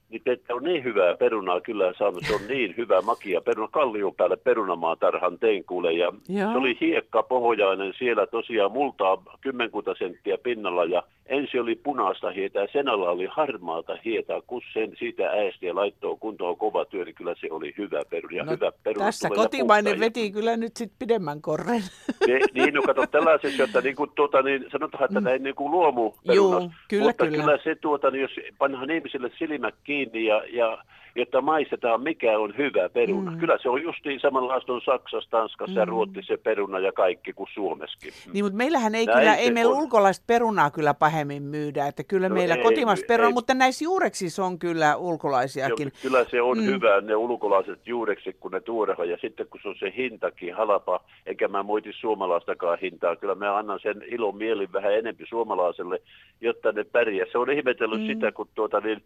niin 0.09 0.21
te 0.23 0.53
on 0.53 0.63
niin 0.63 0.83
hyvää 0.83 1.17
perunaa 1.17 1.61
kyllä 1.61 1.93
saanut, 1.97 2.23
se 2.27 2.35
on 2.35 2.47
niin 2.47 2.73
hyvä 2.77 3.01
makia 3.01 3.41
peruna, 3.41 3.67
kallion 3.71 4.15
päälle 4.15 4.37
perunamaan 4.37 4.97
tarhan 4.99 5.39
tein 5.39 5.63
kuule, 5.63 5.93
ja 5.93 6.13
Joo. 6.29 6.51
se 6.51 6.57
oli 6.57 6.77
hiekka 6.81 7.23
pohjainen 7.23 7.93
siellä 7.97 8.27
tosiaan 8.27 8.71
multaa 8.71 9.23
kymmenkunta 9.41 9.95
senttiä 9.99 10.37
pinnalla, 10.37 10.85
ja 10.85 11.03
ensi 11.25 11.59
oli 11.59 11.75
punaista 11.75 12.31
hietaa, 12.31 12.67
sen 12.73 12.89
alla 12.89 13.09
oli 13.09 13.27
harmaata 13.31 13.97
hietaa, 14.05 14.41
kun 14.47 14.61
sen 14.73 14.91
siitä 14.99 15.29
äästi 15.29 15.65
ja 15.65 15.75
laittoi 15.75 16.17
kuntoon 16.19 16.57
kova 16.57 16.85
työ, 16.85 17.05
niin 17.05 17.15
kyllä 17.15 17.35
se 17.41 17.47
oli 17.51 17.73
hyvä 17.77 18.01
peruna. 18.09 18.37
Ja 18.37 18.43
no, 18.43 18.51
hyvä 18.51 18.71
peruna 18.83 19.05
tässä 19.05 19.29
kotimainen 19.29 19.99
veti 19.99 20.25
ja... 20.25 20.31
kyllä 20.31 20.57
nyt 20.57 20.77
sitten 20.77 20.99
pidemmän 20.99 21.41
korren. 21.41 21.81
Ne, 22.27 22.39
niin, 22.53 22.73
no 22.73 22.81
kato 22.81 23.07
tällaisessa, 23.07 23.63
että 23.63 23.81
niin 23.81 23.95
kuin, 23.95 24.11
tuota, 24.15 24.41
niin, 24.41 24.65
sanotaan, 24.71 25.03
että 25.03 25.19
mm. 25.19 25.23
näin 25.23 25.43
niin 25.43 25.55
kuin 25.55 25.71
luomu 25.71 26.13
Joo, 26.23 26.69
kyllä, 26.87 27.03
mutta 27.05 27.25
kyllä. 27.25 27.37
kyllä 27.37 27.59
se, 27.63 27.75
tuota, 27.75 28.11
niin 28.11 28.21
jos 28.21 28.31
pannaan 28.57 28.91
ihmisille 28.91 29.31
silmät 29.39 29.75
kiinni 29.83 29.98
ja, 30.13 30.43
ja 30.49 30.77
jotta 31.15 31.41
maistetaan 31.41 32.01
mikä 32.01 32.39
on 32.39 32.57
hyvä 32.57 32.89
peruna. 32.89 33.31
Mm. 33.31 33.39
Kyllä 33.39 33.57
se 33.61 33.69
on 33.69 33.83
justiin 33.83 34.19
samanlaista 34.19 34.73
on 34.73 34.81
Saksassa, 34.81 35.29
Tanskassa 35.29 35.73
mm. 35.73 35.79
ja 35.79 35.85
Ruotsissa 35.85 36.33
peruna 36.43 36.79
ja 36.79 36.91
kaikki 36.91 37.33
kuin 37.33 37.49
Suomessakin. 37.53 38.13
Niin, 38.33 38.45
mutta 38.45 38.57
meillähän 38.57 38.95
ei 38.95 39.05
Näin 39.05 39.17
kyllä, 39.17 39.35
ei 39.35 39.51
meillä 39.51 39.71
on. 39.71 39.81
ulkolaista 39.81 40.23
perunaa 40.27 40.71
kyllä 40.71 40.93
pahemmin 40.93 41.43
myydä, 41.43 41.87
että 41.87 42.03
kyllä 42.03 42.29
no 42.29 42.35
meillä 42.35 42.55
ei, 42.55 42.63
kotimaista 42.63 43.05
perunaa, 43.07 43.31
mutta 43.31 43.53
näissä 43.53 43.85
juureksissa 43.85 44.45
on 44.45 44.59
kyllä 44.59 44.95
ulkolaisiakin. 44.95 45.87
Jo, 45.87 45.99
kyllä 46.01 46.25
se 46.31 46.41
on 46.41 46.57
mm. 46.57 46.65
hyvä, 46.65 47.01
ne 47.01 47.15
ulkolaiset 47.15 47.87
juureksi, 47.87 48.35
kun 48.39 48.51
ne 48.51 48.59
tuoreha, 48.59 49.05
ja 49.05 49.17
sitten 49.21 49.47
kun 49.47 49.59
se 49.63 49.69
on 49.69 49.75
se 49.79 49.93
hintakin 49.97 50.55
halapa, 50.55 50.99
eikä 51.25 51.47
mä 51.47 51.63
moiti 51.63 51.93
suomalaistakaan 51.93 52.79
hintaa, 52.79 53.15
kyllä 53.15 53.35
mä 53.35 53.57
annan 53.57 53.79
sen 53.79 54.03
ilon 54.07 54.37
mielin 54.37 54.73
vähän 54.73 54.93
enempi 54.93 55.25
suomalaiselle, 55.29 56.01
jotta 56.41 56.71
ne 56.71 56.83
pärjää. 56.83 57.25
Se 57.31 57.37
on 57.37 57.51
ihmetellyt 57.51 58.01
mm. 58.01 58.07
sitä, 58.07 58.31
kun 58.31 58.47
tuota 58.55 58.79
niin, 58.79 59.01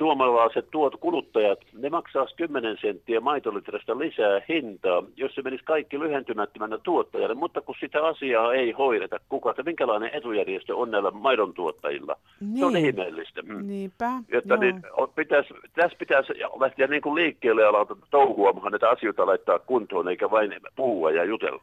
suomalaiset 0.00 0.66
tuot 0.70 0.96
kuluttajat, 1.00 1.58
ne 1.72 1.90
maksaa 1.90 2.26
10 2.36 2.76
senttiä 2.80 3.20
maitolitrasta 3.20 3.98
lisää 3.98 4.40
hintaa, 4.48 5.02
jos 5.16 5.34
se 5.34 5.42
menisi 5.42 5.64
kaikki 5.64 5.98
lyhentymättömänä 5.98 6.78
tuottajalle, 6.78 7.34
mutta 7.34 7.60
kun 7.60 7.74
sitä 7.80 8.06
asiaa 8.06 8.54
ei 8.54 8.70
hoideta, 8.72 9.20
kuka, 9.28 9.50
että 9.50 9.62
minkälainen 9.62 10.10
etujärjestö 10.12 10.76
on 10.76 10.90
näillä 10.90 11.10
maidon 11.10 11.54
tuottajilla. 11.54 12.16
Niin. 12.40 12.58
Se 12.58 12.64
on 12.64 12.72
niin. 12.72 12.86
ihmeellistä. 12.86 13.42
Mm. 13.42 13.66
Niinpä, 13.66 14.10
Jotta 14.32 14.56
niin, 14.56 14.82
pitäisi, 15.14 15.54
tässä 15.74 15.98
pitäisi 15.98 16.32
lähteä 16.60 16.86
niin 16.86 17.02
kuin 17.02 17.14
liikkeelle 17.14 17.62
ja 17.62 17.72
touhuamaan 18.10 18.72
näitä 18.72 18.90
asioita 18.90 19.26
laittaa 19.26 19.58
kuntoon, 19.58 20.08
eikä 20.08 20.30
vain 20.30 20.54
puhua 20.76 21.10
ja 21.10 21.24
jutella. 21.24 21.62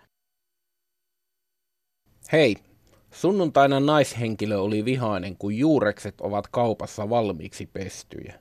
Hei, 2.31 2.55
Sunnuntaina 3.11 3.79
naishenkilö 3.79 4.57
oli 4.57 4.85
vihainen, 4.85 5.37
kun 5.37 5.57
juurekset 5.57 6.21
ovat 6.21 6.47
kaupassa 6.47 7.09
valmiiksi 7.09 7.65
pestyjä. 7.65 8.33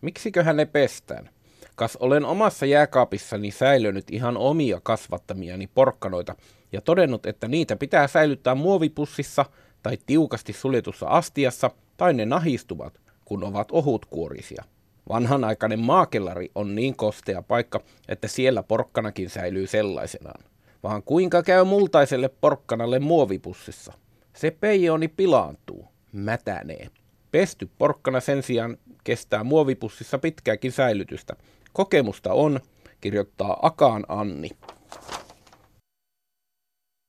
Miksiköhän 0.00 0.56
ne 0.56 0.64
pestään? 0.64 1.30
Kas 1.76 1.96
olen 1.96 2.24
omassa 2.24 2.66
jääkaapissani 2.66 3.50
säilönyt 3.50 4.10
ihan 4.10 4.36
omia 4.36 4.80
kasvattamiani 4.82 5.66
porkkanoita 5.66 6.34
ja 6.72 6.80
todennut, 6.80 7.26
että 7.26 7.48
niitä 7.48 7.76
pitää 7.76 8.06
säilyttää 8.06 8.54
muovipussissa 8.54 9.44
tai 9.82 9.98
tiukasti 10.06 10.52
suljetussa 10.52 11.06
astiassa 11.06 11.70
tai 11.96 12.14
ne 12.14 12.26
nahistuvat, 12.26 13.00
kun 13.24 13.44
ovat 13.44 13.68
ohutkuorisia. 13.72 14.64
Vanhanaikainen 15.08 15.80
maakellari 15.80 16.50
on 16.54 16.74
niin 16.74 16.96
kostea 16.96 17.42
paikka, 17.42 17.80
että 18.08 18.28
siellä 18.28 18.62
porkkanakin 18.62 19.30
säilyy 19.30 19.66
sellaisenaan 19.66 20.53
vaan 20.84 21.02
kuinka 21.02 21.42
käy 21.42 21.64
multaiselle 21.64 22.30
porkkanalle 22.40 22.98
muovipussissa. 22.98 23.92
Se 24.32 24.50
peijoni 24.50 25.08
pilaantuu, 25.08 25.88
mätänee. 26.12 26.86
Pesty 27.32 27.68
porkkana 27.78 28.20
sen 28.20 28.42
sijaan 28.42 28.76
kestää 29.04 29.44
muovipussissa 29.44 30.18
pitkääkin 30.18 30.72
säilytystä. 30.72 31.34
Kokemusta 31.72 32.32
on, 32.32 32.60
kirjoittaa 33.00 33.58
Akaan 33.62 34.04
Anni. 34.08 34.48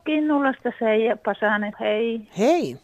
Kinnulasta 0.05 0.71
Seija 0.79 1.17
Pasanen, 1.17 1.73
hei. 1.79 2.27
Hei. 2.37 2.77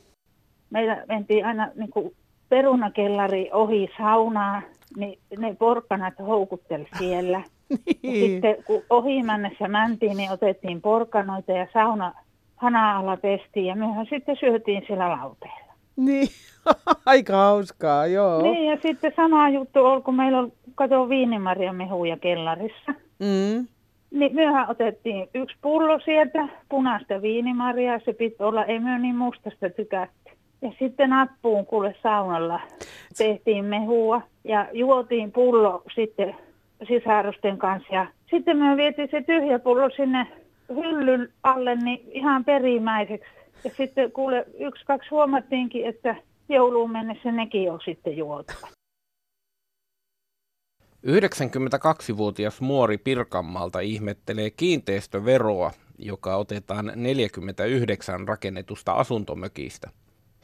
Meillä 0.70 1.04
mentiin 1.08 1.46
aina 1.46 1.72
niin 1.76 1.90
kuin 1.90 2.16
perunakellari 2.50 3.50
ohi 3.54 3.90
saunaa, 3.98 4.62
niin 4.98 5.20
ne 5.38 5.56
porkkanat 5.60 6.14
houkutteli 6.20 6.88
siellä. 6.98 7.44
Niin. 8.04 8.32
Sitten 8.32 8.64
kun 8.64 8.84
ohi 8.90 9.24
mennessä 9.24 9.68
mäntiin, 9.68 10.18
niin 10.18 10.32
otettiin 10.32 10.82
porkanoita 10.82 11.52
ja 11.52 11.68
sauna 11.74 12.14
hana-ala 12.56 13.18
pestiin 13.18 13.66
ja 13.66 13.76
myöhään 13.76 14.08
sitten 14.10 14.38
syötiin 14.40 14.84
siellä 14.88 15.10
lauteella. 15.10 15.74
Niin, 15.96 16.28
aika 17.06 17.34
hauskaa, 17.34 18.08
joo. 18.08 18.42
Niin, 18.42 18.66
ja 18.66 18.78
sitten 18.82 19.14
sama 19.16 19.50
juttu 19.50 19.86
on, 19.86 20.04
kun 20.04 20.16
meillä 20.16 20.40
on, 20.40 20.52
kato, 20.76 21.08
mehuja 21.74 22.18
kellarissa. 22.18 22.94
Mm. 23.20 23.68
Niin 24.12 24.36
myöhään 24.36 24.70
otettiin 24.70 25.28
yksi 25.36 25.56
pullo 25.62 26.00
sieltä, 26.00 26.48
punaista 26.70 27.22
viinimarjaa, 27.22 28.00
se 28.06 28.14
piti 28.14 28.36
olla, 28.40 28.66
ei 28.66 28.80
myö 28.80 28.98
niin 28.98 29.16
mustasta 29.16 29.70
tykätty. 29.70 30.32
Ja 30.62 30.72
sitten 30.80 31.10
nappuun 31.10 31.66
kuule 31.66 31.96
saunalla 32.04 32.60
tehtiin 33.18 33.66
mehua 33.66 34.22
ja 34.44 34.68
juotiin 34.74 35.32
pullo 35.32 35.84
sitten 35.96 36.36
sisarusten 36.88 37.58
kanssa. 37.58 37.94
Ja 37.94 38.08
sitten 38.30 38.58
me 38.58 38.78
vietiin 38.78 39.08
se 39.12 39.22
tyhjä 39.22 39.60
pullo 39.60 39.90
sinne 39.90 40.28
hyllyn 40.70 41.34
alle 41.44 41.76
niin 41.76 42.12
ihan 42.12 42.46
perimäiseksi. 42.46 43.30
Ja 43.64 43.70
sitten 43.70 44.12
kuule, 44.12 44.46
yksi, 44.60 44.86
kaksi 44.86 45.10
huomattiinkin, 45.10 45.86
että 45.86 46.16
jouluun 46.50 46.92
mennessä 46.92 47.32
nekin 47.32 47.72
on 47.72 47.80
sitten 47.86 48.18
juotu. 48.18 48.54
92-vuotias 51.08 52.62
muori 52.62 52.98
Pirkanmaalta 52.98 53.80
ihmettelee 53.80 54.50
kiinteistöveroa, 54.50 55.72
joka 55.98 56.36
otetaan 56.36 56.92
49 56.96 58.28
rakennetusta 58.28 58.92
asuntomökistä. 58.92 59.90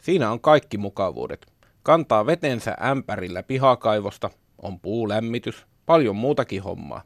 Siinä 0.01 0.31
on 0.31 0.39
kaikki 0.39 0.77
mukavuudet. 0.77 1.45
Kantaa 1.83 2.25
vetensä 2.25 2.77
ämpärillä 2.81 3.43
pihakaivosta, 3.43 4.29
on 4.61 4.79
puulämmitys, 4.79 5.67
Paljon 5.87 6.15
muutakin 6.15 6.63
hommaa. 6.63 7.01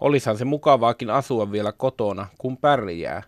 Olisahan 0.00 0.38
se 0.38 0.44
mukavaakin 0.44 1.10
asua 1.10 1.52
vielä 1.52 1.72
kotona, 1.72 2.26
kun 2.38 2.56
pärjää. 2.56 3.22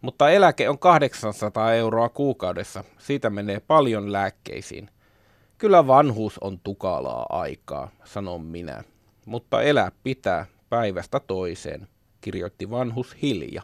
Mutta 0.00 0.30
eläke 0.30 0.68
on 0.68 0.78
800 0.78 1.72
euroa 1.72 2.08
kuukaudessa. 2.08 2.84
Siitä 2.98 3.30
menee 3.30 3.60
paljon 3.60 4.12
lääkkeisiin. 4.12 4.90
Kyllä 5.58 5.86
vanhuus 5.86 6.38
on 6.38 6.58
tukalaa 6.64 7.26
aikaa, 7.28 7.88
sanon 8.04 8.40
minä. 8.40 8.84
Mutta 9.26 9.62
elää 9.62 9.92
pitää 10.04 10.46
päivästä 10.70 11.20
toiseen, 11.20 11.88
kirjoitti 12.20 12.70
vanhus 12.70 13.16
Hilja. 13.22 13.62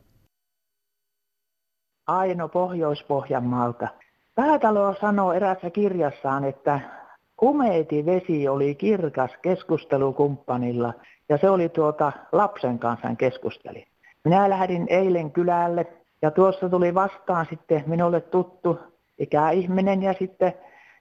Aino 2.07 2.49
Pohjois-Pohjanmaalta. 2.49 3.89
Päätalo 4.35 4.95
sanoo 5.01 5.33
erässä 5.33 5.71
kirjassaan, 5.71 6.45
että 6.45 7.00
Kumeiti 7.41 8.07
vesi 8.07 8.49
oli 8.49 8.75
kirkas 8.75 9.31
keskustelukumppanilla 9.43 10.95
ja 11.29 11.39
se 11.39 11.51
oli 11.51 11.69
tuota 11.69 12.13
lapsen 12.33 12.79
kanssa 12.79 13.15
keskusteli. 13.19 13.87
Minä 14.25 14.51
lähdin 14.51 14.87
eilen 14.91 15.31
kylälle 15.31 15.87
ja 16.23 16.31
tuossa 16.31 16.69
tuli 16.69 16.95
vastaan 16.95 17.47
sitten 17.51 17.85
minulle 17.87 18.21
tuttu 18.21 18.79
ikäihminen 19.19 20.03
ja 20.03 20.15
sitten 20.19 20.53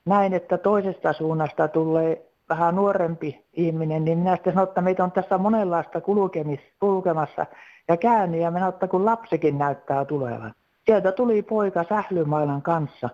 näin, 0.04 0.34
että 0.34 0.58
toisesta 0.58 1.12
suunnasta 1.12 1.68
tulee 1.68 2.26
vähän 2.48 2.76
nuorempi 2.76 3.44
ihminen, 3.52 4.04
niin 4.04 4.18
minä 4.18 4.36
sitten 4.36 4.52
sanoin, 4.52 4.68
että 4.68 4.80
meitä 4.80 5.04
on 5.04 5.12
tässä 5.12 5.38
monenlaista 5.38 6.00
kulkemis, 6.00 6.60
kulkemassa 6.80 7.46
ja 7.88 7.96
käännin 7.96 8.40
ja 8.40 8.50
minä 8.50 8.68
että 8.68 8.88
kun 8.88 9.04
lapsikin 9.04 9.58
näyttää 9.58 10.04
tulevan. 10.04 10.54
Sieltä 10.86 11.12
tuli 11.12 11.42
poika 11.42 11.84
sählymailan 11.88 12.62
kanssa 12.62 13.08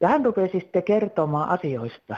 ja 0.00 0.08
hän 0.08 0.24
rupesi 0.24 0.60
sitten 0.60 0.82
kertomaan 0.82 1.48
asioista 1.48 2.16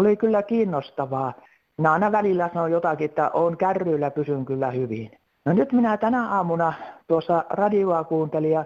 oli 0.00 0.16
kyllä 0.16 0.42
kiinnostavaa. 0.42 1.32
Minä 1.76 1.92
aina 1.92 2.12
välillä 2.12 2.50
sanon 2.54 2.70
jotakin, 2.70 3.04
että 3.04 3.30
on 3.34 3.56
kärryillä, 3.56 4.10
pysyn 4.10 4.44
kyllä 4.44 4.70
hyvin. 4.70 5.10
No 5.44 5.52
nyt 5.52 5.72
minä 5.72 5.96
tänä 5.96 6.28
aamuna 6.28 6.72
tuossa 7.06 7.44
radioa 7.50 8.04
kuuntelin 8.04 8.50
ja 8.50 8.64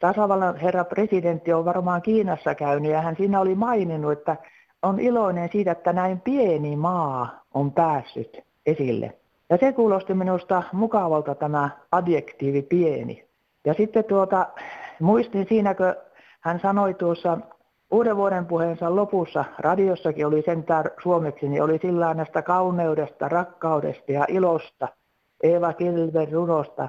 tasavallan 0.00 0.56
herra 0.56 0.84
presidentti 0.84 1.52
on 1.52 1.64
varmaan 1.64 2.02
Kiinassa 2.02 2.54
käynyt 2.54 2.90
ja 2.90 3.00
hän 3.00 3.16
siinä 3.16 3.40
oli 3.40 3.54
maininnut, 3.54 4.12
että 4.12 4.36
on 4.82 5.00
iloinen 5.00 5.48
siitä, 5.52 5.72
että 5.72 5.92
näin 5.92 6.20
pieni 6.20 6.76
maa 6.76 7.42
on 7.54 7.72
päässyt 7.72 8.40
esille. 8.66 9.16
Ja 9.50 9.58
se 9.60 9.72
kuulosti 9.72 10.14
minusta 10.14 10.62
mukavalta 10.72 11.34
tämä 11.34 11.70
adjektiivi 11.92 12.62
pieni. 12.62 13.24
Ja 13.66 13.74
sitten 13.74 14.04
tuota, 14.04 14.46
muistin 15.00 15.46
siinä, 15.48 15.74
kun 15.74 15.94
hän 16.40 16.60
sanoi 16.60 16.94
tuossa 16.94 17.38
uuden 17.92 18.16
vuoden 18.16 18.46
puheensa 18.46 18.96
lopussa 18.96 19.44
radiossakin 19.58 20.26
oli 20.26 20.42
sentään 20.42 20.84
suomeksi, 21.02 21.48
niin 21.48 21.62
oli 21.62 21.78
sillä 21.82 22.14
näistä 22.14 22.42
kauneudesta, 22.42 23.28
rakkaudesta 23.28 24.12
ja 24.12 24.24
ilosta, 24.28 24.88
Eeva 25.42 25.72
Kilven 25.72 26.32
runosta. 26.32 26.88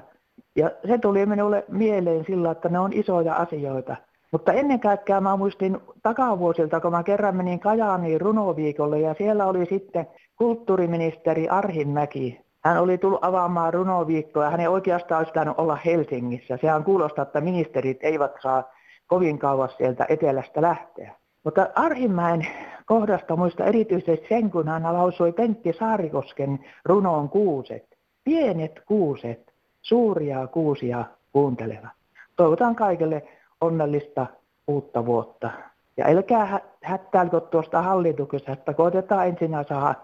Ja 0.56 0.70
se 0.86 0.98
tuli 0.98 1.26
minulle 1.26 1.64
mieleen 1.68 2.24
sillä, 2.24 2.50
että 2.50 2.68
ne 2.68 2.78
on 2.78 2.92
isoja 2.92 3.34
asioita. 3.34 3.96
Mutta 4.32 4.52
ennen 4.52 4.80
kaikkea 4.80 5.20
mä 5.20 5.36
muistin 5.36 5.78
takavuosilta, 6.02 6.80
kun 6.80 6.90
mä 6.90 7.02
kerran 7.02 7.36
menin 7.36 7.60
Kajaaniin 7.60 8.20
runoviikolle 8.20 9.00
ja 9.00 9.14
siellä 9.18 9.46
oli 9.46 9.66
sitten 9.66 10.06
kulttuuriministeri 10.36 11.48
Arhimäki. 11.48 12.40
Hän 12.64 12.82
oli 12.82 12.98
tullut 12.98 13.24
avaamaan 13.24 13.74
runoviikkoa 13.74 14.44
ja 14.44 14.50
hänen 14.50 14.70
oikeastaan 14.70 15.26
olisi 15.26 15.50
olla 15.56 15.78
Helsingissä. 15.84 16.58
Sehän 16.60 16.84
kuulostaa, 16.84 17.22
että 17.22 17.40
ministerit 17.40 17.98
eivät 18.02 18.32
saa 18.42 18.64
kovin 19.06 19.38
kauas 19.38 19.76
sieltä 19.76 20.06
etelästä 20.08 20.62
lähteä. 20.62 21.14
Mutta 21.44 21.68
Arhimäen 21.74 22.46
kohdasta 22.86 23.36
muista 23.36 23.64
erityisesti 23.64 24.26
sen, 24.28 24.50
kun 24.50 24.68
hän 24.68 24.82
lausui 24.82 25.32
Pentti 25.32 25.72
Saarikosken 25.72 26.64
runoon 26.84 27.28
kuuset. 27.28 27.98
Pienet 28.24 28.80
kuuset, 28.86 29.52
suuria 29.82 30.46
kuusia 30.46 31.04
kuuntelevat. 31.32 31.90
Toivotan 32.36 32.76
kaikille 32.76 33.22
onnellista 33.60 34.26
uutta 34.66 35.06
vuotta. 35.06 35.50
Ja 35.96 36.06
älkää 36.06 36.60
hättäilkö 36.82 37.40
tuosta 37.40 37.82
hallituksesta, 37.82 38.52
että 38.52 38.74
koitetaan 38.74 39.28
ensin 39.28 39.50
saada 39.68 39.94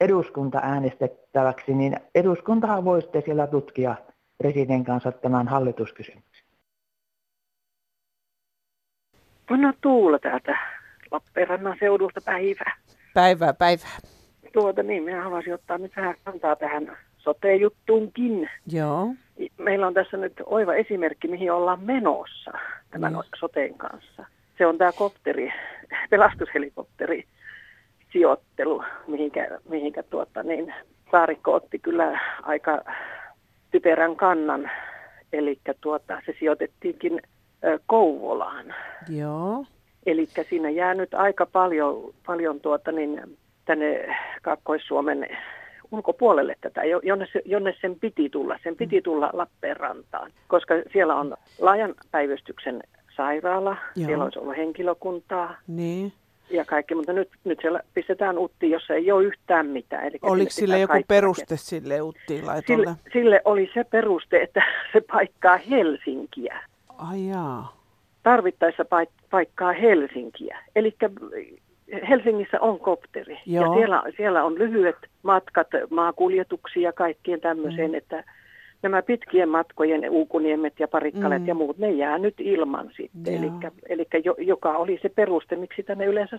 eduskunta 0.00 0.58
äänestettäväksi, 0.62 1.74
niin 1.74 1.96
eduskuntahan 2.14 2.84
voi 2.84 3.02
sitten 3.02 3.22
siellä 3.24 3.46
tutkia 3.46 3.94
presidentin 4.38 4.84
kanssa 4.84 5.12
tämän 5.12 5.48
hallituskysymyksen. 5.48 6.27
No 9.50 9.72
Tuula 9.80 10.18
täältä 10.18 10.58
Lappeenrannan 11.10 11.76
seudulta 11.80 12.20
päivää. 12.20 12.76
Päivää, 13.14 13.52
päivää. 13.52 13.98
Tuota 14.52 14.82
niin, 14.82 15.02
minä 15.02 15.22
haluaisin 15.22 15.54
ottaa 15.54 15.78
nyt 15.78 15.96
vähän 15.96 16.14
kantaa 16.24 16.56
tähän 16.56 16.96
sote-juttuunkin. 17.18 18.50
Joo. 18.72 19.14
Meillä 19.58 19.86
on 19.86 19.94
tässä 19.94 20.16
nyt 20.16 20.32
oiva 20.46 20.74
esimerkki, 20.74 21.28
mihin 21.28 21.52
ollaan 21.52 21.80
menossa 21.80 22.50
tämän 22.90 23.12
no. 23.12 23.22
soteen 23.38 23.74
kanssa. 23.74 24.26
Se 24.58 24.66
on 24.66 24.78
tämä 24.78 24.92
kopteri, 24.92 25.52
pelastushelikopteri 26.10 27.24
sijoittelu, 28.12 28.84
mihinkä, 29.06 29.58
mihinkä 29.68 30.02
tuota, 30.02 30.42
niin, 30.42 30.74
Saarikko 31.10 31.54
otti 31.54 31.78
kyllä 31.78 32.20
aika 32.42 32.84
typerän 33.70 34.16
kannan. 34.16 34.70
Eli 35.32 35.58
tuota, 35.80 36.20
se 36.26 36.34
sijoitettiinkin 36.38 37.22
Kouvolaan. 37.86 38.74
Joo. 39.08 39.64
Eli 40.06 40.28
siinä 40.48 40.70
jää 40.70 40.94
nyt 40.94 41.14
aika 41.14 41.46
paljon, 41.46 42.14
paljon 42.26 42.60
tuota, 42.60 42.92
niin, 42.92 43.38
tänne 43.64 44.16
Kaakkois-Suomen 44.42 45.26
ulkopuolelle 45.92 46.56
tätä, 46.60 46.84
jonne, 46.84 47.26
jonne 47.44 47.74
sen 47.80 47.96
piti 48.00 48.30
tulla. 48.30 48.58
Sen 48.62 48.76
piti 48.76 48.96
mm. 48.96 49.02
tulla 49.02 49.30
Lappeenrantaan, 49.32 50.30
koska 50.48 50.74
siellä 50.92 51.14
on 51.14 51.36
laajan 51.60 51.94
päivystyksen 52.10 52.82
sairaala, 53.16 53.76
Joo. 53.96 54.06
siellä 54.06 54.24
olisi 54.24 54.38
ollut 54.38 54.56
henkilökuntaa. 54.56 55.56
Niin. 55.66 56.12
Ja 56.50 56.64
kaikki, 56.64 56.94
mutta 56.94 57.12
nyt, 57.12 57.28
nyt 57.44 57.58
siellä 57.60 57.80
pistetään 57.94 58.38
uttiin, 58.38 58.72
jossa 58.72 58.94
ei 58.94 59.12
ole 59.12 59.24
yhtään 59.24 59.66
mitään. 59.66 60.04
Eli 60.04 60.18
Oliko 60.22 60.50
sille 60.50 60.78
joku 60.78 61.02
peruste 61.08 61.56
sille 61.56 62.00
uttiin 62.02 62.46
laitolle? 62.46 62.84
Sille, 62.84 62.96
sille 63.12 63.42
oli 63.44 63.70
se 63.74 63.84
peruste, 63.84 64.42
että 64.42 64.62
se 64.92 65.00
paikkaa 65.00 65.56
Helsinkiä. 65.56 66.60
Ai 66.98 67.28
jaa. 67.28 67.76
Tarvittaessa 68.22 68.84
paik- 68.84 69.28
paikkaa 69.30 69.72
Helsinkiä. 69.72 70.58
Eli 70.76 70.94
Helsingissä 72.08 72.60
on 72.60 72.78
kopteri 72.78 73.40
Joo. 73.46 73.64
ja 73.64 73.78
siellä, 73.78 74.02
siellä 74.16 74.44
on 74.44 74.54
lyhyet 74.54 74.96
matkat 75.22 75.68
maakuljetuksia 75.90 76.82
ja 76.82 76.92
kaikkien 76.92 77.40
tämmöiseen, 77.40 77.90
mm. 77.90 77.94
että 77.94 78.24
nämä 78.82 79.02
pitkien 79.02 79.48
matkojen 79.48 80.10
Uukuniemet 80.10 80.80
ja 80.80 80.88
Parikkalet 80.88 81.42
mm. 81.42 81.48
ja 81.48 81.54
muut, 81.54 81.78
ne 81.78 81.90
jää 81.90 82.18
nyt 82.18 82.34
ilman 82.38 82.90
sitten. 82.96 83.34
Eli, 83.34 83.50
eli 83.88 84.06
jo, 84.24 84.34
joka 84.38 84.76
oli 84.76 84.98
se 85.02 85.08
peruste, 85.08 85.56
miksi 85.56 85.82
tänne 85.82 86.06
yleensä 86.06 86.38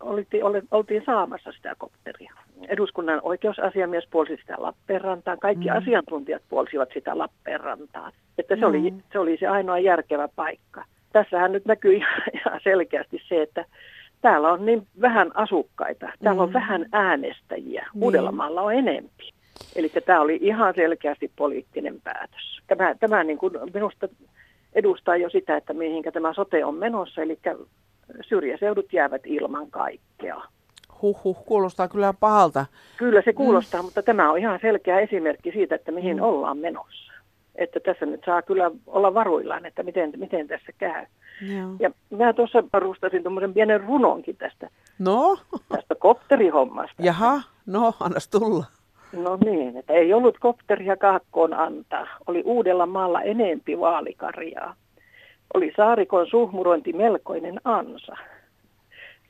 oltiin, 0.00 0.44
oltiin 0.70 1.02
saamassa 1.06 1.52
sitä 1.52 1.74
kopteria. 1.78 2.32
Eduskunnan 2.68 3.20
oikeusasiamies 3.22 4.04
puolsi 4.10 4.36
sitä 4.36 4.54
Lappeenrantaan, 4.58 5.38
kaikki 5.38 5.68
mm. 5.68 5.76
asiantuntijat 5.76 6.42
puolsivat 6.48 6.88
sitä 6.94 7.18
Lappeenrantaan. 7.18 8.12
Että 8.38 8.54
se, 8.54 8.60
mm. 8.60 8.66
oli, 8.66 8.94
se 9.12 9.18
oli 9.18 9.36
se 9.40 9.46
ainoa 9.46 9.78
järkevä 9.78 10.28
paikka. 10.36 10.84
Tässähän 11.12 11.52
nyt 11.52 11.64
näkyy 11.64 11.96
ihan 12.34 12.60
selkeästi 12.64 13.20
se, 13.28 13.42
että 13.42 13.64
täällä 14.20 14.52
on 14.52 14.66
niin 14.66 14.86
vähän 15.00 15.30
asukkaita, 15.34 16.12
täällä 16.22 16.40
mm. 16.40 16.46
on 16.48 16.52
vähän 16.52 16.86
äänestäjiä, 16.92 17.88
niin. 17.94 18.04
Uudellamaalla 18.04 18.62
on 18.62 18.74
enempi. 18.74 19.34
Eli 19.76 19.88
tämä 19.88 20.20
oli 20.20 20.38
ihan 20.42 20.74
selkeästi 20.74 21.30
poliittinen 21.36 22.00
päätös. 22.00 22.60
Tämä, 22.66 22.94
tämä 23.00 23.24
niin 23.24 23.38
kuin 23.38 23.52
minusta 23.74 24.08
edustaa 24.72 25.16
jo 25.16 25.30
sitä, 25.30 25.56
että 25.56 25.74
mihinkä 25.74 26.12
tämä 26.12 26.34
sote 26.34 26.64
on 26.64 26.74
menossa, 26.74 27.22
eli 27.22 27.38
syrjäseudut 28.28 28.92
jäävät 28.92 29.22
ilman 29.24 29.70
kaikkea. 29.70 30.42
Huhhuh, 31.02 31.44
kuulostaa 31.44 31.88
kyllä 31.88 32.14
pahalta. 32.20 32.66
Kyllä 32.96 33.22
se 33.24 33.32
kuulostaa, 33.32 33.82
mm. 33.82 33.84
mutta 33.84 34.02
tämä 34.02 34.30
on 34.30 34.38
ihan 34.38 34.58
selkeä 34.62 35.00
esimerkki 35.00 35.52
siitä, 35.52 35.74
että 35.74 35.92
mihin 35.92 36.16
mm. 36.16 36.22
ollaan 36.22 36.58
menossa. 36.58 37.12
Että 37.54 37.80
tässä 37.80 38.06
nyt 38.06 38.20
saa 38.26 38.42
kyllä 38.42 38.70
olla 38.86 39.14
varuillaan, 39.14 39.66
että 39.66 39.82
miten, 39.82 40.12
miten 40.16 40.48
tässä 40.48 40.72
käy. 40.78 41.06
Joo. 41.56 41.70
Ja 41.80 41.90
mä 42.10 42.32
tuossa 42.32 42.64
varustasin 42.72 43.22
tuommoisen 43.22 43.54
pienen 43.54 43.80
runonkin 43.80 44.36
tästä, 44.36 44.70
no? 44.98 45.38
tästä 45.68 45.94
kopterihommasta. 45.94 47.02
Jaha, 47.02 47.42
no 47.66 47.94
annas 48.00 48.28
tulla. 48.28 48.64
No 49.14 49.38
niin, 49.44 49.76
että 49.76 49.92
ei 49.92 50.14
ollut 50.14 50.38
kopteria 50.38 50.96
kaakkoon 50.96 51.54
antaa. 51.54 52.06
Oli 52.26 52.42
uudella 52.44 52.86
maalla 52.86 53.22
enempi 53.22 53.80
vaalikarjaa. 53.80 54.74
Oli 55.54 55.72
saarikon 55.76 56.26
suhmurointi 56.26 56.92
melkoinen 56.92 57.60
ansa. 57.64 58.16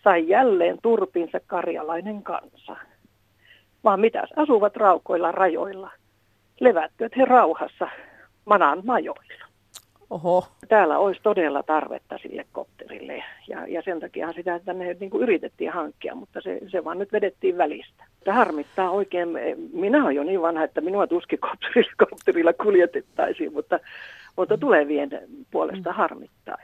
Sai 0.04 0.28
jälleen 0.28 0.78
turpinsa 0.82 1.40
karjalainen 1.46 2.22
kansa. 2.22 2.76
Vaan 3.84 4.00
mitäs 4.00 4.30
asuvat 4.36 4.76
raukoilla 4.76 5.32
rajoilla. 5.32 5.90
Levättyöt 6.60 7.16
he 7.16 7.24
rauhassa 7.24 7.88
manan 8.44 8.82
majoilla. 8.84 9.44
Oho. 10.10 10.46
Täällä 10.68 10.98
olisi 10.98 11.20
todella 11.22 11.62
tarvetta 11.62 12.18
sille 12.18 12.46
kopterille 12.52 12.73
ja, 13.48 13.66
ja 13.66 13.82
sen 13.82 14.00
takia 14.00 14.32
sitä 14.32 14.60
tänne 14.64 14.96
niin 15.00 15.10
kuin 15.10 15.22
yritettiin 15.22 15.70
hankkia, 15.70 16.14
mutta 16.14 16.40
se, 16.40 16.60
se 16.68 16.84
vaan 16.84 16.98
nyt 16.98 17.12
vedettiin 17.12 17.58
välistä. 17.58 18.04
Tämä 18.24 18.36
harmittaa 18.36 18.90
oikein. 18.90 19.28
Minä 19.72 20.04
olen 20.04 20.16
jo 20.16 20.24
niin 20.24 20.42
vanha, 20.42 20.64
että 20.64 20.80
minua 20.80 21.06
tuskin 21.06 21.38
kopterilla, 21.38 21.92
kopterilla 22.08 22.52
kuljetettaisiin, 22.52 23.52
mutta, 23.52 23.80
mutta 24.36 24.58
tulevien 24.58 25.10
puolesta 25.50 25.92
harmittaa. 25.92 26.56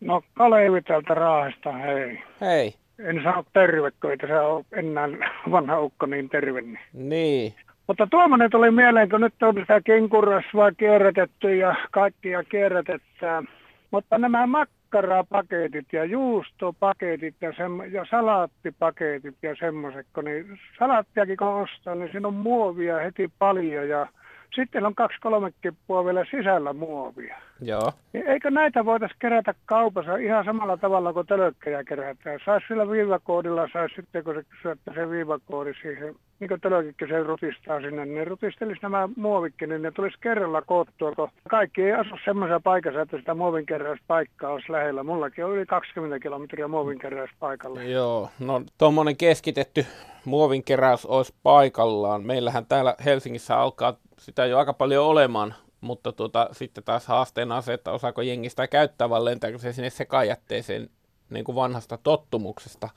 No 0.00 0.22
Kalevi 0.34 0.82
täältä 0.82 1.14
Raahesta, 1.14 1.72
hei. 1.72 2.22
Hei. 2.40 2.74
En 2.98 3.20
sano 3.24 3.44
terve, 3.52 3.90
kun 3.90 4.10
ei 4.10 4.16
tässä 4.16 4.42
ole 4.42 4.64
enää 4.72 5.08
vanha 5.50 5.80
ukko 5.80 6.06
niin 6.06 6.28
terve. 6.28 6.62
Niin. 6.92 7.54
Mutta 7.90 8.06
tuommoinen 8.06 8.50
tuli 8.50 8.70
mieleen, 8.70 9.08
kun 9.08 9.20
nyt 9.20 9.42
on 9.42 9.54
sitä 9.54 9.80
kinkurasvaa 9.80 10.72
kierrätetty 10.72 11.56
ja 11.56 11.74
kaikkia 11.90 12.44
kierrätetään. 12.44 13.48
Mutta 13.90 14.18
nämä 14.18 14.46
makkarapaketit 14.46 15.86
ja 15.92 16.04
juustopaketit 16.04 17.34
ja, 17.40 17.52
sem- 17.52 17.92
ja 17.92 18.06
salaattipaketit 18.10 19.34
ja 19.42 19.56
semmoiset, 19.56 20.06
kun 20.14 20.24
niin 20.24 20.58
salaattiakin 20.78 21.36
kun 21.36 21.48
ostaa, 21.48 21.94
niin 21.94 22.10
siinä 22.12 22.28
on 22.28 22.34
muovia 22.34 22.98
heti 22.98 23.30
paljon 23.38 23.88
ja 23.88 24.06
sitten 24.54 24.86
on 24.86 24.94
kaksi 24.94 25.18
kolme 25.20 25.52
kippua 25.62 26.04
vielä 26.04 26.24
sisällä 26.30 26.72
muovia. 26.72 27.36
Joo. 27.60 27.92
Niin 28.12 28.26
eikö 28.26 28.50
näitä 28.50 28.84
voitaisiin 28.84 29.18
kerätä 29.18 29.54
kaupassa 29.66 30.16
ihan 30.16 30.44
samalla 30.44 30.76
tavalla 30.76 31.12
kuin 31.12 31.26
tölökkejä 31.26 31.84
kerätään? 31.84 32.40
Saisi 32.44 32.66
sillä 32.68 32.90
viivakoodilla, 32.90 33.68
saisi 33.72 33.94
sitten 33.94 34.24
kun 34.24 34.34
se 34.34 34.42
syöttää 34.62 34.94
se 34.94 35.10
viivakoodi 35.10 35.74
siihen, 35.82 36.14
niin 36.40 36.48
kuin 36.48 36.60
tölökikki 36.60 37.06
se 37.06 37.22
rutistaa 37.22 37.80
sinne, 37.80 38.06
niin 38.06 38.26
rutistelisi 38.26 38.80
nämä 38.82 39.08
muovikki, 39.16 39.66
niin 39.66 39.82
ne 39.82 39.90
tulisi 39.90 40.16
kerralla 40.20 40.62
koottua, 40.62 41.12
kun 41.12 41.28
kaikki 41.50 41.82
ei 41.82 41.92
asu 41.92 42.16
semmoisessa 42.24 42.60
paikassa, 42.60 43.00
että 43.00 43.18
sitä 43.18 43.34
muovinkeräyspaikkaa 43.34 44.52
olisi 44.52 44.72
lähellä. 44.72 45.02
Mullakin 45.02 45.44
on 45.44 45.52
yli 45.52 45.66
20 45.66 46.18
kilometriä 46.18 46.68
muovinkeräyspaikalla. 46.68 47.82
Joo, 47.82 48.28
no 48.38 48.62
tuommoinen 48.78 49.16
keskitetty 49.16 49.86
muovinkeräys 50.24 51.06
olisi 51.06 51.34
paikallaan. 51.42 52.26
Meillähän 52.26 52.66
täällä 52.66 52.94
Helsingissä 53.04 53.56
alkaa 53.56 53.96
sitä 54.18 54.46
jo 54.46 54.58
aika 54.58 54.72
paljon 54.72 55.06
olemaan, 55.06 55.54
mutta 55.80 56.12
tuota, 56.12 56.48
sitten 56.52 56.84
taas 56.84 57.06
haasteena 57.06 57.56
on 57.56 57.62
se, 57.62 57.72
että 57.72 57.92
osaako 57.92 58.22
jengi 58.22 58.48
sitä 58.48 58.68
käyttää, 58.68 59.10
vai 59.10 59.24
lentääkö 59.24 59.58
se 59.58 59.72
sinne 59.72 59.90
sekajätteeseen 59.90 60.88
niin 61.30 61.44
kuin 61.44 61.56
vanhasta 61.56 61.98
tottumuksesta. 62.02 62.88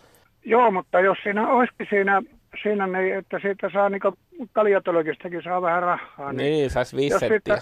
Joo, 0.45 0.71
mutta 0.71 0.99
jos 0.99 1.17
siinä 1.23 1.47
olisikin 1.47 1.87
siinä, 1.89 2.21
siinä 2.61 2.87
niin, 2.87 3.17
että 3.17 3.39
siitä 3.39 3.69
saa 3.73 3.89
niin 3.89 4.01
kaljatologistakin 4.51 5.43
saa 5.43 5.61
vähän 5.61 5.83
rahaa. 5.83 6.33
Niin, 6.33 6.37
niin 6.37 6.69
saisi 6.69 6.95
viisi 6.95 7.19
senttiä. 7.19 7.57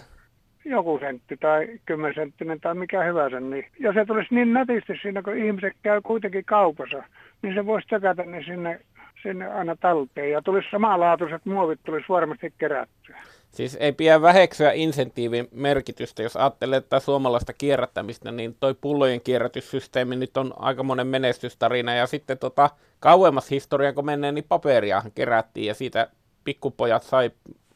Joku 0.65 0.99
sentti 0.99 1.37
tai 1.37 1.67
kymmensenttinen 1.85 2.59
tai 2.59 2.75
mikä 2.75 3.03
hyvänsä. 3.03 3.39
Niin. 3.39 3.65
Ja 3.79 3.93
se 3.93 4.05
tulisi 4.05 4.35
niin 4.35 4.53
nätisti 4.53 4.93
siinä, 5.01 5.21
kun 5.21 5.37
ihmiset 5.37 5.73
käy 5.83 6.01
kuitenkin 6.01 6.45
kaupassa, 6.45 7.03
niin 7.41 7.53
se 7.53 7.65
voisi 7.65 7.87
tökätä 7.87 8.23
niin 8.23 8.45
sinne, 8.45 8.79
sinne 9.23 9.47
aina 9.47 9.75
talteen. 9.75 10.31
Ja 10.31 10.41
tulisi 10.41 10.67
samanlaatuiset 10.71 11.45
muovit 11.45 11.79
tulisi 11.83 12.09
varmasti 12.09 12.53
kerättyä. 12.57 13.17
Siis 13.51 13.77
ei 13.79 13.91
pidä 13.91 14.21
väheksyä 14.21 14.71
insentiivin 14.71 15.47
merkitystä, 15.51 16.23
jos 16.23 16.37
ajattelee 16.37 16.77
että 16.77 16.99
suomalaista 16.99 17.53
kierrättämistä, 17.53 18.31
niin 18.31 18.55
toi 18.59 18.75
pullojen 18.81 19.21
kierrätyssysteemi 19.21 20.15
nyt 20.15 20.37
on 20.37 20.53
aika 20.55 20.83
monen 20.83 21.07
menestystarina, 21.07 21.93
ja 21.93 22.07
sitten 22.07 22.37
tota, 22.37 22.69
kauemmas 23.01 23.51
historiaa 23.51 23.93
kun 23.93 24.05
menee, 24.05 24.31
niin 24.31 24.45
paperia 24.49 25.01
kerättiin, 25.15 25.67
ja 25.67 25.73
siitä 25.73 26.07
pikkupojat 26.43 27.03
sai 27.03 27.31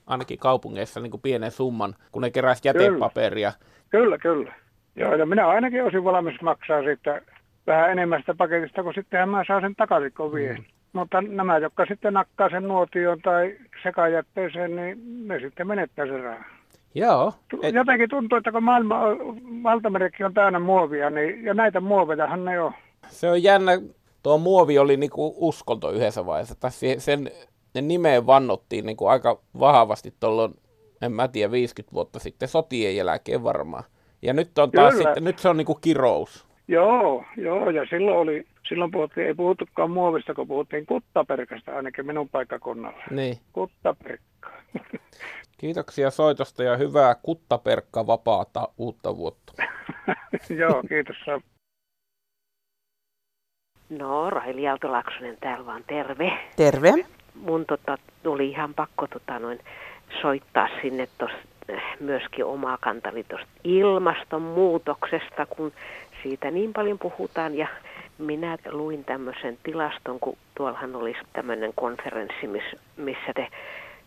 ainakin 0.07 0.39
kaupungeissa 0.39 0.99
niin 0.99 1.11
kuin 1.11 1.21
pienen 1.21 1.51
summan, 1.51 1.95
kun 2.11 2.21
ne 2.21 2.31
keräsi 2.31 2.67
jätepaperia. 2.67 3.51
Kyllä, 3.89 4.17
kyllä. 4.17 4.43
kyllä. 4.43 4.53
Joo, 4.95 5.15
ja 5.15 5.25
minä 5.25 5.47
ainakin 5.47 5.83
olisin 5.83 6.03
valmis 6.03 6.41
maksaa 6.41 6.83
siitä 6.83 7.21
vähän 7.67 7.91
enemmän 7.91 8.19
sitä 8.19 8.33
paketista, 8.37 8.83
kun 8.83 8.93
sittenhän 8.93 9.29
mä 9.29 9.43
saan 9.47 9.61
sen 9.61 9.75
takaisin, 9.75 10.13
kun 10.17 10.33
vien. 10.33 10.55
Mm. 10.55 10.63
Mutta 10.93 11.21
nämä, 11.21 11.57
jotka 11.57 11.85
sitten 11.85 12.13
nakkaa 12.13 12.49
sen 12.49 12.67
nuotioon 12.67 13.21
tai 13.21 13.57
sekajätteeseen, 13.83 14.75
niin 14.75 15.27
ne 15.27 15.39
sitten 15.39 15.67
menettää 15.67 16.05
sen 16.05 16.23
rahaa. 16.23 16.45
Joo. 16.95 17.33
Et... 17.63 17.75
Jotenkin 17.75 18.09
tuntuu, 18.09 18.37
että 18.37 18.51
kun 18.51 18.63
maailma, 18.63 19.01
valtamerekin 19.63 20.25
on 20.25 20.33
täynnä 20.33 20.59
muovia, 20.59 21.09
niin, 21.09 21.45
ja 21.45 21.53
näitä 21.53 21.79
muovejahan 21.79 22.45
ne 22.45 22.61
on. 22.61 22.73
Se 23.07 23.29
on 23.29 23.43
jännä. 23.43 23.71
Tuo 24.25 24.37
muovi 24.37 24.79
oli 24.79 24.97
niinku 24.97 25.35
uskonto 25.37 25.91
yhdessä 25.91 26.25
vaiheessa. 26.25 26.55
Tai 26.55 26.71
sen 26.97 27.31
ne 27.75 27.81
nimeen 27.81 28.27
vannottiin 28.27 28.85
niinku 28.85 29.07
aika 29.07 29.39
vahvasti 29.59 30.13
tuolloin, 30.19 30.53
en 31.01 31.11
mä 31.11 31.27
tiedä, 31.27 31.51
50 31.51 31.93
vuotta 31.93 32.19
sitten 32.19 32.47
sotien 32.47 32.95
jälkeen 32.95 33.43
varmaan. 33.43 33.83
Ja 34.21 34.33
nyt 34.33 34.57
on 34.57 34.71
taas 34.71 34.93
Kyllä. 34.93 35.09
sitten, 35.09 35.23
nyt 35.23 35.39
se 35.39 35.49
on 35.49 35.57
niinku 35.57 35.75
kirous. 35.75 36.47
Joo, 36.67 37.23
joo, 37.37 37.69
ja 37.69 37.85
silloin 37.89 38.17
oli, 38.17 38.45
silloin 38.67 38.91
puhuttiin, 38.91 39.27
ei 39.27 39.33
puhuttukaan 39.33 39.91
muovista, 39.91 40.33
kun 40.33 40.47
puhuttiin 40.47 40.85
kuttaperkasta 40.85 41.75
ainakin 41.75 42.05
minun 42.05 42.29
paikkakunnalla. 42.29 43.03
Niin. 43.11 43.37
Kuttaperkka. 43.53 44.49
Kiitoksia 45.57 46.09
soitosta 46.09 46.63
ja 46.63 46.77
hyvää 46.77 47.15
kuttaperkka 47.15 48.07
vapaata 48.07 48.69
uutta 48.77 49.17
vuotta. 49.17 49.53
joo, 50.59 50.83
kiitos. 50.89 51.17
No, 53.89 54.29
Raili 54.29 54.67
Aalto-Laksonen 54.67 55.37
täällä 55.39 55.65
vaan, 55.65 55.83
terve. 55.87 56.31
Terve. 56.55 56.93
Mun 57.35 57.65
tota, 57.65 57.97
tuli 58.23 58.49
ihan 58.49 58.73
pakko 58.73 59.07
tota, 59.07 59.39
noin, 59.39 59.59
soittaa 60.21 60.69
sinne 60.81 61.07
tos, 61.17 61.31
eh, 61.69 61.81
myöskin 61.99 62.45
omaa 62.45 62.77
kantani 62.81 63.23
tuosta 63.23 63.47
ilmastonmuutoksesta, 63.63 65.45
kun 65.45 65.71
siitä 66.23 66.51
niin 66.51 66.73
paljon 66.73 66.99
puhutaan 66.99 67.55
ja 67.55 67.67
minä 68.17 68.57
luin 68.71 69.05
tämmöisen 69.05 69.57
tilaston, 69.63 70.19
kun 70.19 70.37
tuollahan 70.57 70.95
olisi 70.95 71.19
tämmöinen 71.33 71.71
konferenssi, 71.75 72.47
missä 72.97 73.33
te 73.35 73.47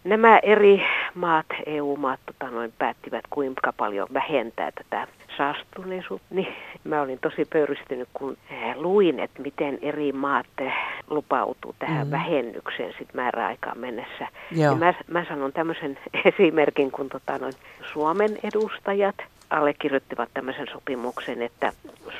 nämä 0.04 0.38
eri 0.38 0.82
maat, 1.14 1.46
EU-maat 1.66 2.20
tota 2.26 2.50
noin, 2.50 2.72
päättivät, 2.78 3.24
kuinka 3.30 3.72
paljon 3.72 4.08
vähentää 4.14 4.70
tätä 4.72 5.06
saastuneisuutta. 5.36 6.26
Niin 6.30 6.54
mä 6.84 7.02
olin 7.02 7.18
tosi 7.22 7.44
pöyristynyt, 7.44 8.08
kun 8.14 8.36
eh, 8.50 8.76
luin, 8.76 9.20
että 9.20 9.42
miten 9.42 9.78
eri 9.82 10.12
maat 10.12 10.46
eh, 10.60 10.72
lupautuu 11.10 11.74
tähän 11.78 12.06
mm. 12.06 12.10
vähennykseen 12.10 12.94
sit 12.98 13.14
määräaikaan 13.14 13.78
mennessä. 13.78 14.28
Ja 14.50 14.74
mä, 14.74 14.94
mä 15.08 15.24
sanon 15.28 15.52
tämmöisen 15.52 15.98
esimerkin, 16.34 16.90
kun 16.90 17.08
tota 17.08 17.38
noin, 17.38 17.54
Suomen 17.92 18.38
edustajat 18.42 19.16
allekirjoittivat 19.50 20.28
tämmöisen 20.34 20.66
sopimuksen, 20.72 21.42
että 21.42 21.72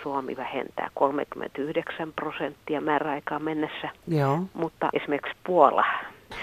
Suomi 0.03 0.37
vähentää 0.37 0.91
39 0.95 2.13
prosenttia 2.13 2.81
määräaikaan 2.81 3.43
mennessä, 3.43 3.89
Joo. 4.09 4.41
mutta 4.55 4.89
esimerkiksi 4.93 5.37
Puola 5.47 5.85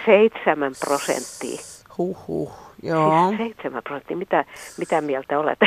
7 0.06 0.74
prosenttia. 0.80 1.62
Huhhuh, 1.98 2.52
joo. 2.84 3.28
Siis 3.28 3.38
7 3.38 3.84
prosenttia, 3.84 4.18
mitä, 4.18 4.46
mitä 4.78 5.02
mieltä 5.02 5.40
olet? 5.40 5.60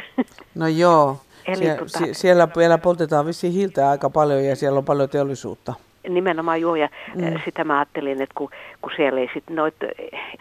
No 0.55 0.67
joo, 0.67 1.17
Eli 1.47 1.65
Sie- 1.65 1.77
tota... 1.77 1.99
siellä 2.13 2.49
vielä 2.57 2.79
poltetaan 2.79 3.27
vissiin 3.27 3.53
hiiltä 3.53 3.91
aika 3.91 4.11
paljon 4.11 4.45
ja 4.45 4.57
siellä 4.57 4.79
on 4.79 4.85
paljon 4.85 5.09
teollisuutta 5.09 5.75
nimenomaan 6.09 6.61
joo, 6.61 6.77
ja 6.77 6.89
mm. 7.15 7.41
sitä 7.45 7.65
mä 7.65 7.79
ajattelin, 7.79 8.23
että 8.23 8.35
kun, 8.35 8.51
kun 8.83 8.93
siellä 8.97 9.21
ei 9.21 9.31
sitten 9.35 9.57
noit, 9.57 9.75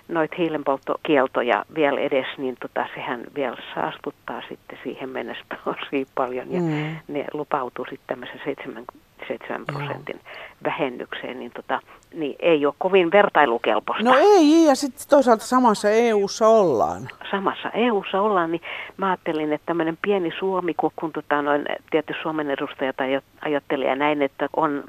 noit 0.07 0.31
hiilenpolttokieltoja 0.37 1.65
vielä 1.75 1.99
edes, 1.99 2.25
niin 2.37 2.57
tota, 2.61 2.85
sehän 2.95 3.23
vielä 3.35 3.57
saastuttaa 3.75 4.41
sitten 4.49 4.79
siihen 4.83 5.09
mennessä 5.09 5.45
tosi 5.63 6.07
paljon, 6.15 6.51
ja 6.51 6.61
mm. 6.61 6.95
ne 7.07 7.25
lupautuu 7.33 7.85
sitten 7.89 8.07
tämmöisen 8.07 8.41
7, 8.45 8.83
7 9.27 9.65
prosentin 9.65 10.19
vähennykseen, 10.63 11.39
niin, 11.39 11.51
tota, 11.55 11.79
niin 12.13 12.35
ei 12.39 12.65
ole 12.65 12.73
kovin 12.77 13.11
vertailukelpoista. 13.11 14.03
No 14.03 14.15
ei, 14.17 14.65
ja 14.65 14.75
sitten 14.75 15.07
toisaalta 15.09 15.45
samassa 15.45 15.89
EU-ssa 15.89 16.47
ollaan. 16.47 17.07
Samassa 17.31 17.69
EU-ssa 17.69 18.21
ollaan, 18.21 18.51
niin 18.51 18.61
mä 18.97 19.07
ajattelin, 19.07 19.53
että 19.53 19.65
tämmöinen 19.65 19.97
pieni 20.01 20.31
Suomi, 20.39 20.73
kun, 20.73 20.91
kun 20.95 21.11
tota, 21.11 21.41
noin, 21.41 21.65
tietysti 21.91 22.21
Suomen 22.21 22.51
edustajat 22.51 22.95
ajatteli 23.41 23.85
ja 23.85 23.95
näin, 23.95 24.21
että 24.21 24.49
on 24.55 24.83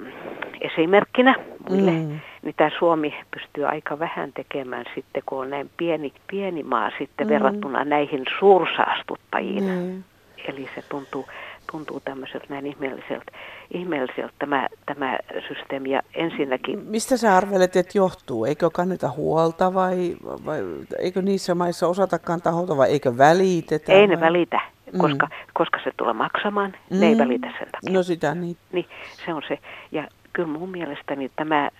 esimerkkinä 0.61 1.35
muille, 1.69 1.91
mm. 1.91 2.21
niin 2.43 2.55
tämä 2.57 2.71
Suomi 2.79 3.15
pystyy 3.31 3.67
aika 3.67 3.99
vähän 3.99 4.33
tekemään 4.33 4.85
sitten, 4.95 5.23
kun 5.27 5.41
on 5.41 5.51
näin 5.51 5.71
pieni, 5.77 6.13
pieni 6.31 6.63
maa 6.63 6.91
sitten 6.99 7.27
mm. 7.27 7.31
verrattuna 7.33 7.85
näihin 7.85 8.25
suursaastuttajiin. 8.39 9.65
Mm. 9.65 10.03
Eli 10.49 10.69
se 10.75 10.83
tuntuu, 10.89 11.27
tuntuu 11.73 12.01
tämmöiseltä 12.01 12.47
näin 12.49 12.67
ihmeelliseltä, 12.67 13.33
ihmeelliseltä 13.71 14.35
tämä, 14.39 14.69
tämä 14.87 15.19
systeemi. 15.49 15.91
Ja 15.91 16.03
ensinnäkin... 16.15 16.79
Mistä 16.79 17.17
sä 17.17 17.37
arvelet, 17.37 17.77
että 17.77 17.99
johtuu? 17.99 18.45
Eikö 18.45 18.71
kanneta 18.71 19.11
huolta 19.11 19.75
vai, 19.75 20.17
vai 20.25 20.61
eikö 20.99 21.23
niissä 21.23 21.55
maissa 21.55 21.89
osata 21.89 22.19
kantaa 22.19 22.53
huolta 22.53 22.77
vai 22.77 22.91
eikö 22.91 23.19
välitetä? 23.19 23.93
Ei 23.93 23.99
vai? 23.99 24.07
ne 24.07 24.21
välitä, 24.21 24.61
koska, 24.99 25.27
mm. 25.27 25.33
koska 25.55 25.81
se 25.85 25.93
tulee 25.97 26.13
maksamaan, 26.13 26.75
mm. 26.91 27.01
ne 27.01 27.07
ei 27.07 27.15
mm. 27.15 27.19
välitä 27.19 27.47
sen 27.59 27.69
takia. 27.73 27.93
No 27.93 28.03
sitä 28.03 28.35
niin. 28.35 28.57
Niin, 28.73 28.87
se 29.27 29.35
on 29.35 29.43
se. 29.49 29.59
Ja 29.93 30.09
kyllä 30.33 30.49
mun 30.49 30.71
mielestäni 30.71 31.31
tämä 31.37 31.71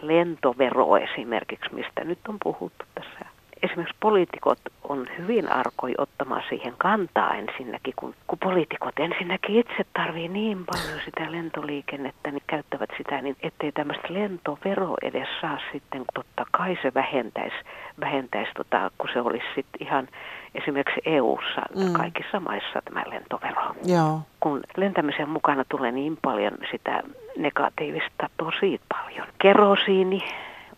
lentovero 0.00 0.96
esimerkiksi, 0.96 1.74
mistä 1.74 2.04
nyt 2.04 2.18
on 2.28 2.36
puhuttu 2.42 2.84
tässä 2.94 3.31
esimerkiksi 3.62 3.96
poliitikot 4.00 4.58
on 4.88 5.06
hyvin 5.18 5.52
arkoi 5.52 5.94
ottamaan 5.98 6.42
siihen 6.48 6.74
kantaa 6.78 7.34
ensinnäkin, 7.34 7.94
kun, 7.96 8.14
kun 8.26 8.38
poliitikot 8.38 8.98
ensinnäkin 8.98 9.56
itse 9.56 9.86
tarvii 9.94 10.28
niin 10.28 10.64
paljon 10.66 11.00
sitä 11.04 11.32
lentoliikennettä, 11.32 12.30
niin 12.30 12.42
käyttävät 12.46 12.90
sitä, 12.96 13.22
niin 13.22 13.36
ettei 13.42 13.72
tämmöistä 13.72 14.14
lentovero 14.14 14.94
edes 15.02 15.28
saa 15.40 15.58
sitten, 15.72 16.04
totta 16.14 16.46
kai 16.50 16.78
se 16.82 16.94
vähentäisi, 16.94 17.56
vähentäisi 18.00 18.52
tota, 18.56 18.90
kun 18.98 19.10
se 19.12 19.20
olisi 19.20 19.46
sitten 19.54 19.86
ihan 19.86 20.08
esimerkiksi 20.54 21.00
EU-ssa 21.06 21.62
mm. 21.76 21.92
kaikissa 21.92 22.40
maissa 22.40 22.82
tämä 22.84 23.02
lentovero. 23.10 23.74
Joo. 23.84 24.20
Kun 24.40 24.60
lentämisen 24.76 25.28
mukana 25.28 25.64
tulee 25.68 25.92
niin 25.92 26.18
paljon 26.22 26.58
sitä 26.70 27.02
negatiivista, 27.36 28.30
tosi 28.36 28.80
paljon. 28.88 29.26
Kerosiini 29.38 30.20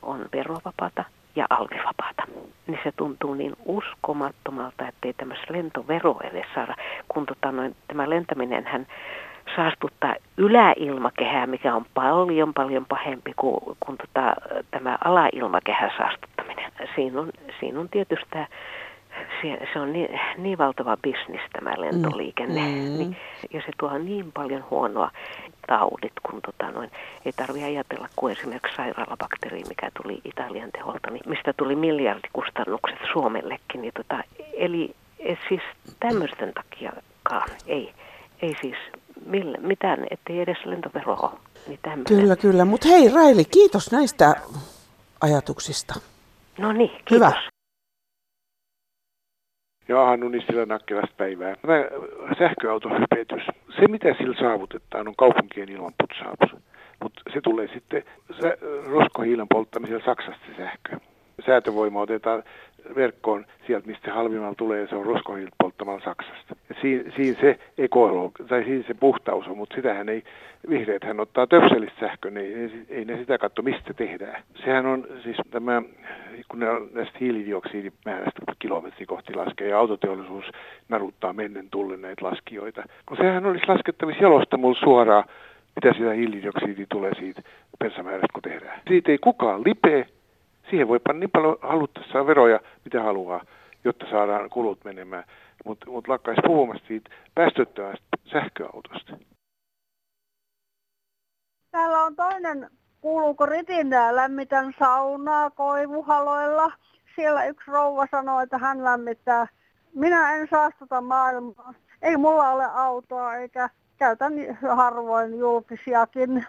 on 0.03 0.27
verovapaata 0.33 1.05
ja 1.37 1.47
alkivapaata. 1.51 2.23
Niin 2.67 2.81
se 2.85 2.93
tuntuu 2.97 3.35
niin 3.35 3.53
uskomattomalta, 3.65 4.89
ettei 4.89 5.13
tämmöistä 5.13 5.53
lentovero 5.53 6.17
edes 6.23 6.47
saada, 6.55 6.75
kun 7.09 7.27
tota 7.27 7.53
noin, 7.53 7.77
tämä 7.89 8.11
lentäminen 8.11 8.67
hän 8.67 8.87
saastuttaa 9.57 10.15
yläilmakehää, 10.37 11.47
mikä 11.47 11.75
on 11.75 11.87
paljon 11.95 12.55
paljon 12.55 12.87
pahempi 12.87 13.33
kuin, 13.37 13.77
kuin 13.81 13.99
tota, 13.99 14.35
tämä 14.71 14.99
alailmakehän 15.05 15.91
saastuttaminen. 15.99 16.73
Siinä 16.95 17.21
on, 17.21 17.31
siinä 17.61 17.81
on 17.81 17.89
tietysti 17.89 18.27
tämä 18.31 18.47
se, 19.43 19.59
se 19.73 19.81
on 19.81 19.93
niin, 19.93 20.21
niin 20.39 20.59
valtava 20.59 20.97
bisnis 20.97 21.41
tämä 21.53 21.75
lentoliikenne. 21.79 22.61
Mm. 22.61 22.99
Niin, 22.99 23.17
ja 23.53 23.61
se 23.61 23.73
tuo 23.79 23.99
niin 23.99 24.33
paljon 24.33 24.65
huonoa 24.71 25.11
taudit, 25.67 26.13
kun 26.23 26.41
tota 26.43 26.71
noin, 26.71 26.91
ei 27.25 27.33
tarvitse 27.33 27.67
ajatella 27.67 28.09
kuin 28.17 28.37
esimerkiksi 28.39 28.77
sairaalabakteeri, 28.77 29.63
mikä 29.69 29.91
tuli 30.03 30.21
Italian 30.25 30.73
teholta, 30.73 31.11
niin 31.11 31.23
mistä 31.27 31.53
tuli 31.53 31.77
miljardikustannukset 31.77 32.99
Suomellekin. 33.13 33.83
Niin 33.83 33.93
tota, 33.97 34.25
eli 34.53 34.95
et 35.19 35.39
siis 35.49 35.63
tämmöisten 36.01 36.53
takiakaan 36.55 37.49
ei, 37.67 37.95
ei 38.43 38.57
siis 38.61 38.77
millä, 39.27 39.59
mitään, 39.59 40.07
ettei 40.11 40.41
edes 40.41 40.59
lentoveroa. 40.65 41.39
Niin 41.67 41.79
kyllä, 42.09 42.37
kyllä. 42.37 42.65
Mutta 42.65 42.89
hei 42.89 43.09
Raili, 43.09 43.45
kiitos 43.45 43.93
näistä 43.93 44.35
ajatuksista. 45.21 45.95
No 46.59 46.73
niin, 46.73 46.91
kiitos. 46.91 47.11
Hyvä. 47.11 47.33
Ja 49.89 50.05
Hannu 50.05 50.29
Nissilä 50.29 50.67
Nakkelasta 50.67 51.15
päivää. 51.17 51.57
Tämä 51.63 51.85
sähköautohypetys, 52.39 53.43
se 53.81 53.89
mitä 53.89 54.15
sillä 54.19 54.37
saavutetaan 54.41 55.09
on 55.09 55.17
kaupunkien 55.17 55.69
ilmanputsaus. 55.69 56.63
Mutta 57.03 57.21
se 57.33 57.41
tulee 57.41 57.69
sitten 57.75 58.05
roskohiilen 58.87 59.49
polttamisella 59.49 60.05
Saksasta 60.05 60.47
sähkö. 60.57 60.97
Säätövoima 61.47 62.01
otetaan 62.01 62.43
verkkoon 62.95 63.47
sieltä, 63.67 63.87
mistä 63.87 64.13
halvimmalla 64.13 64.55
tulee, 64.55 64.87
se 64.87 64.97
on 64.97 65.07
roskohiilet 65.07 65.55
polttamalla 65.59 66.05
Saksasta. 66.05 66.57
Ja 66.69 66.75
siinä, 66.81 67.41
se 67.41 67.59
ekologi, 67.79 68.45
tai 68.49 68.65
siinä 68.65 68.85
se 68.87 68.95
puhtaus 68.95 69.47
on, 69.47 69.57
mutta 69.57 69.77
sitähän 69.77 70.09
ei, 70.09 70.23
vihreät 70.69 71.05
hän 71.05 71.21
ottaa 71.21 71.47
töpselistä 71.47 72.01
sähkön, 72.01 72.35
niin 72.35 72.59
ei, 72.59 72.71
ei 72.89 73.05
ne 73.05 73.17
sitä 73.17 73.39
katso, 73.39 73.63
mistä 73.63 73.95
tehdään. 73.95 74.43
Sehän 74.65 74.87
on 74.87 75.07
siis 75.23 75.37
tämä, 75.51 75.83
kun 76.49 76.61
ne 76.61 76.71
on 76.71 76.89
näistä 76.93 77.19
hiilidioksidimäärästä 77.21 78.43
kilometri 78.59 79.07
kohti 79.07 79.35
laskee, 79.35 79.69
ja 79.69 79.79
autoteollisuus 79.79 80.45
naruttaa 80.89 81.33
mennen 81.33 81.71
tullen 81.71 82.03
näitä 82.03 82.25
laskijoita. 82.25 82.83
Kun 83.07 83.17
sehän 83.17 83.47
olisi 83.47 83.69
laskettavissa 83.69 84.23
jalostamulla 84.23 84.81
suoraan, 84.81 85.25
mitä 85.77 85.99
sitä 85.99 86.13
hiilidioksidia 86.13 86.87
tulee 86.89 87.13
siitä 87.19 87.43
bensamäärästä, 87.79 88.33
kun 88.33 88.43
tehdään. 88.43 88.81
Siitä 88.89 89.13
ei 89.13 89.19
kukaan 89.19 89.65
lipee, 89.65 90.07
siihen 90.71 90.89
voi 90.89 91.01
panna 91.01 91.21
niin 91.21 91.31
paljon 91.31 91.57
haluttaessa 91.63 92.27
veroja, 92.27 92.61
mitä 92.85 93.03
haluaa, 93.03 93.45
jotta 93.85 94.07
saadaan 94.11 94.51
kulut 94.51 94.85
menemään. 94.85 95.25
Mutta 95.65 95.91
mut 95.91 96.09
lakkaisi 96.09 96.41
puhumasta 96.47 96.87
siitä 96.87 97.11
päästöttömästä 97.35 98.07
sähköautosta. 98.33 99.17
Täällä 101.71 102.03
on 102.03 102.17
toinen, 102.17 102.71
kuuluuko 103.01 103.47
ritinää, 103.47 104.17
lämmitän 104.17 104.75
saunaa 104.79 105.51
koivuhaloilla. 105.51 106.73
Siellä 107.17 107.45
yksi 107.45 107.71
rouva 107.71 108.07
sanoi, 108.11 108.43
että 108.43 108.59
hän 108.59 108.85
lämmittää. 108.85 109.47
Minä 109.95 110.35
en 110.35 110.49
saastuta 110.51 111.01
maailmaa. 111.01 111.75
Ei 112.03 112.17
mulla 112.17 112.51
ole 112.51 112.65
autoa 112.65 113.35
eikä 113.37 113.69
käytän 113.97 114.33
harvoin 114.77 115.39
julkisiakin. 115.39 116.47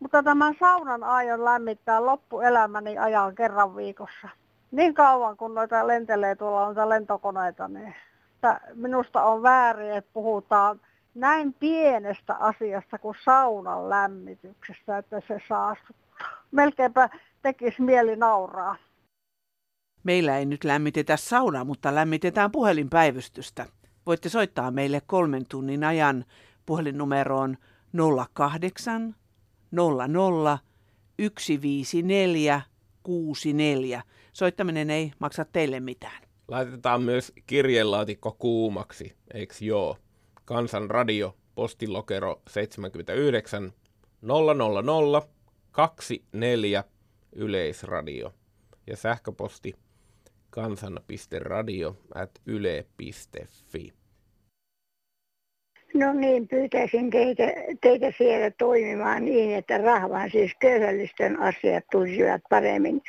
Mutta 0.00 0.22
tämän 0.22 0.54
saunan 0.60 1.04
aion 1.04 1.44
lämmittää 1.44 2.06
loppuelämäni 2.06 2.98
ajan 2.98 3.34
kerran 3.34 3.76
viikossa. 3.76 4.28
Niin 4.70 4.94
kauan 4.94 5.36
kun 5.36 5.54
noita 5.54 5.86
lentelee 5.86 6.36
tuolla 6.36 6.64
noita 6.64 6.88
lentokoneita, 6.88 7.68
niin 7.68 7.94
minusta 8.74 9.22
on 9.24 9.42
väärin, 9.42 9.92
että 9.92 10.10
puhutaan 10.12 10.80
näin 11.14 11.52
pienestä 11.52 12.34
asiasta 12.34 12.98
kuin 12.98 13.16
saunan 13.24 13.90
lämmityksestä, 13.90 14.98
että 14.98 15.20
se 15.28 15.40
saastuttaa. 15.48 16.28
Melkeinpä 16.50 17.08
tekisi 17.42 17.82
mieli 17.82 18.16
nauraa. 18.16 18.76
Meillä 20.04 20.38
ei 20.38 20.46
nyt 20.46 20.64
lämmitetä 20.64 21.16
saunaa, 21.16 21.64
mutta 21.64 21.94
lämmitetään 21.94 22.50
puhelinpäivystystä. 22.50 23.66
Voitte 24.06 24.28
soittaa 24.28 24.70
meille 24.70 25.02
kolmen 25.06 25.46
tunnin 25.48 25.84
ajan 25.84 26.24
puhelinnumeroon 26.66 27.56
08 28.34 29.14
00 29.76 30.58
154 31.18 32.60
64. 33.02 34.02
Soittaminen 34.32 34.90
ei 34.90 35.12
maksa 35.18 35.44
teille 35.44 35.80
mitään. 35.80 36.22
Laitetaan 36.48 37.02
myös 37.02 37.32
kirjelaatikko 37.46 38.36
kuumaksi, 38.38 39.16
eikö 39.34 39.54
joo? 39.60 39.96
Kansan 40.44 40.90
radio, 40.90 41.36
postilokero 41.54 42.42
79 42.48 43.72
000 44.22 45.26
24 45.70 46.84
Yleisradio 47.32 48.34
ja 48.86 48.96
sähköposti 48.96 49.74
kansan.radio 50.50 51.96
at 52.14 52.30
yle.fi. 52.46 53.92
No 55.96 56.12
niin, 56.12 56.48
pyytäisin 56.48 57.10
teitä, 57.10 57.42
teitä 57.80 58.12
siellä 58.18 58.50
toimimaan 58.50 59.24
niin, 59.24 59.56
että 59.56 59.78
rahvan, 59.78 60.30
siis 60.30 60.52
köyhällisten 60.60 61.40
asiat 61.40 61.84
tulisivat 61.92 62.42
paremmin. 62.50 63.02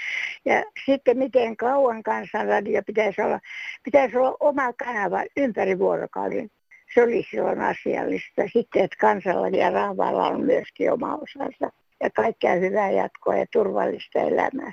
Ja 0.45 0.63
sitten 0.86 1.17
miten 1.17 1.58
kauan 1.58 2.04
kansanradio 2.04 2.82
pitäisi 2.86 3.21
olla, 3.21 3.39
pitäisi 3.84 4.17
olla 4.17 4.38
oma 4.39 4.73
kanava 4.73 5.23
ympäri 5.38 5.80
vuorokauden. 5.80 6.50
Se 6.93 7.04
olisi 7.04 7.28
silloin 7.32 7.62
asiallista. 7.62 8.41
Sitten, 8.54 8.84
että 8.84 8.97
kansalla 9.00 9.47
ja 9.47 9.69
rahvalla 9.69 10.28
on 10.28 10.41
myöskin 10.41 10.91
oma 10.91 11.15
osansa. 11.15 11.78
Ja 12.04 12.10
kaikkea 12.10 12.56
hyvää 12.56 12.91
jatkoa 12.91 13.36
ja 13.36 13.45
turvallista 13.52 14.19
elämää. 14.19 14.71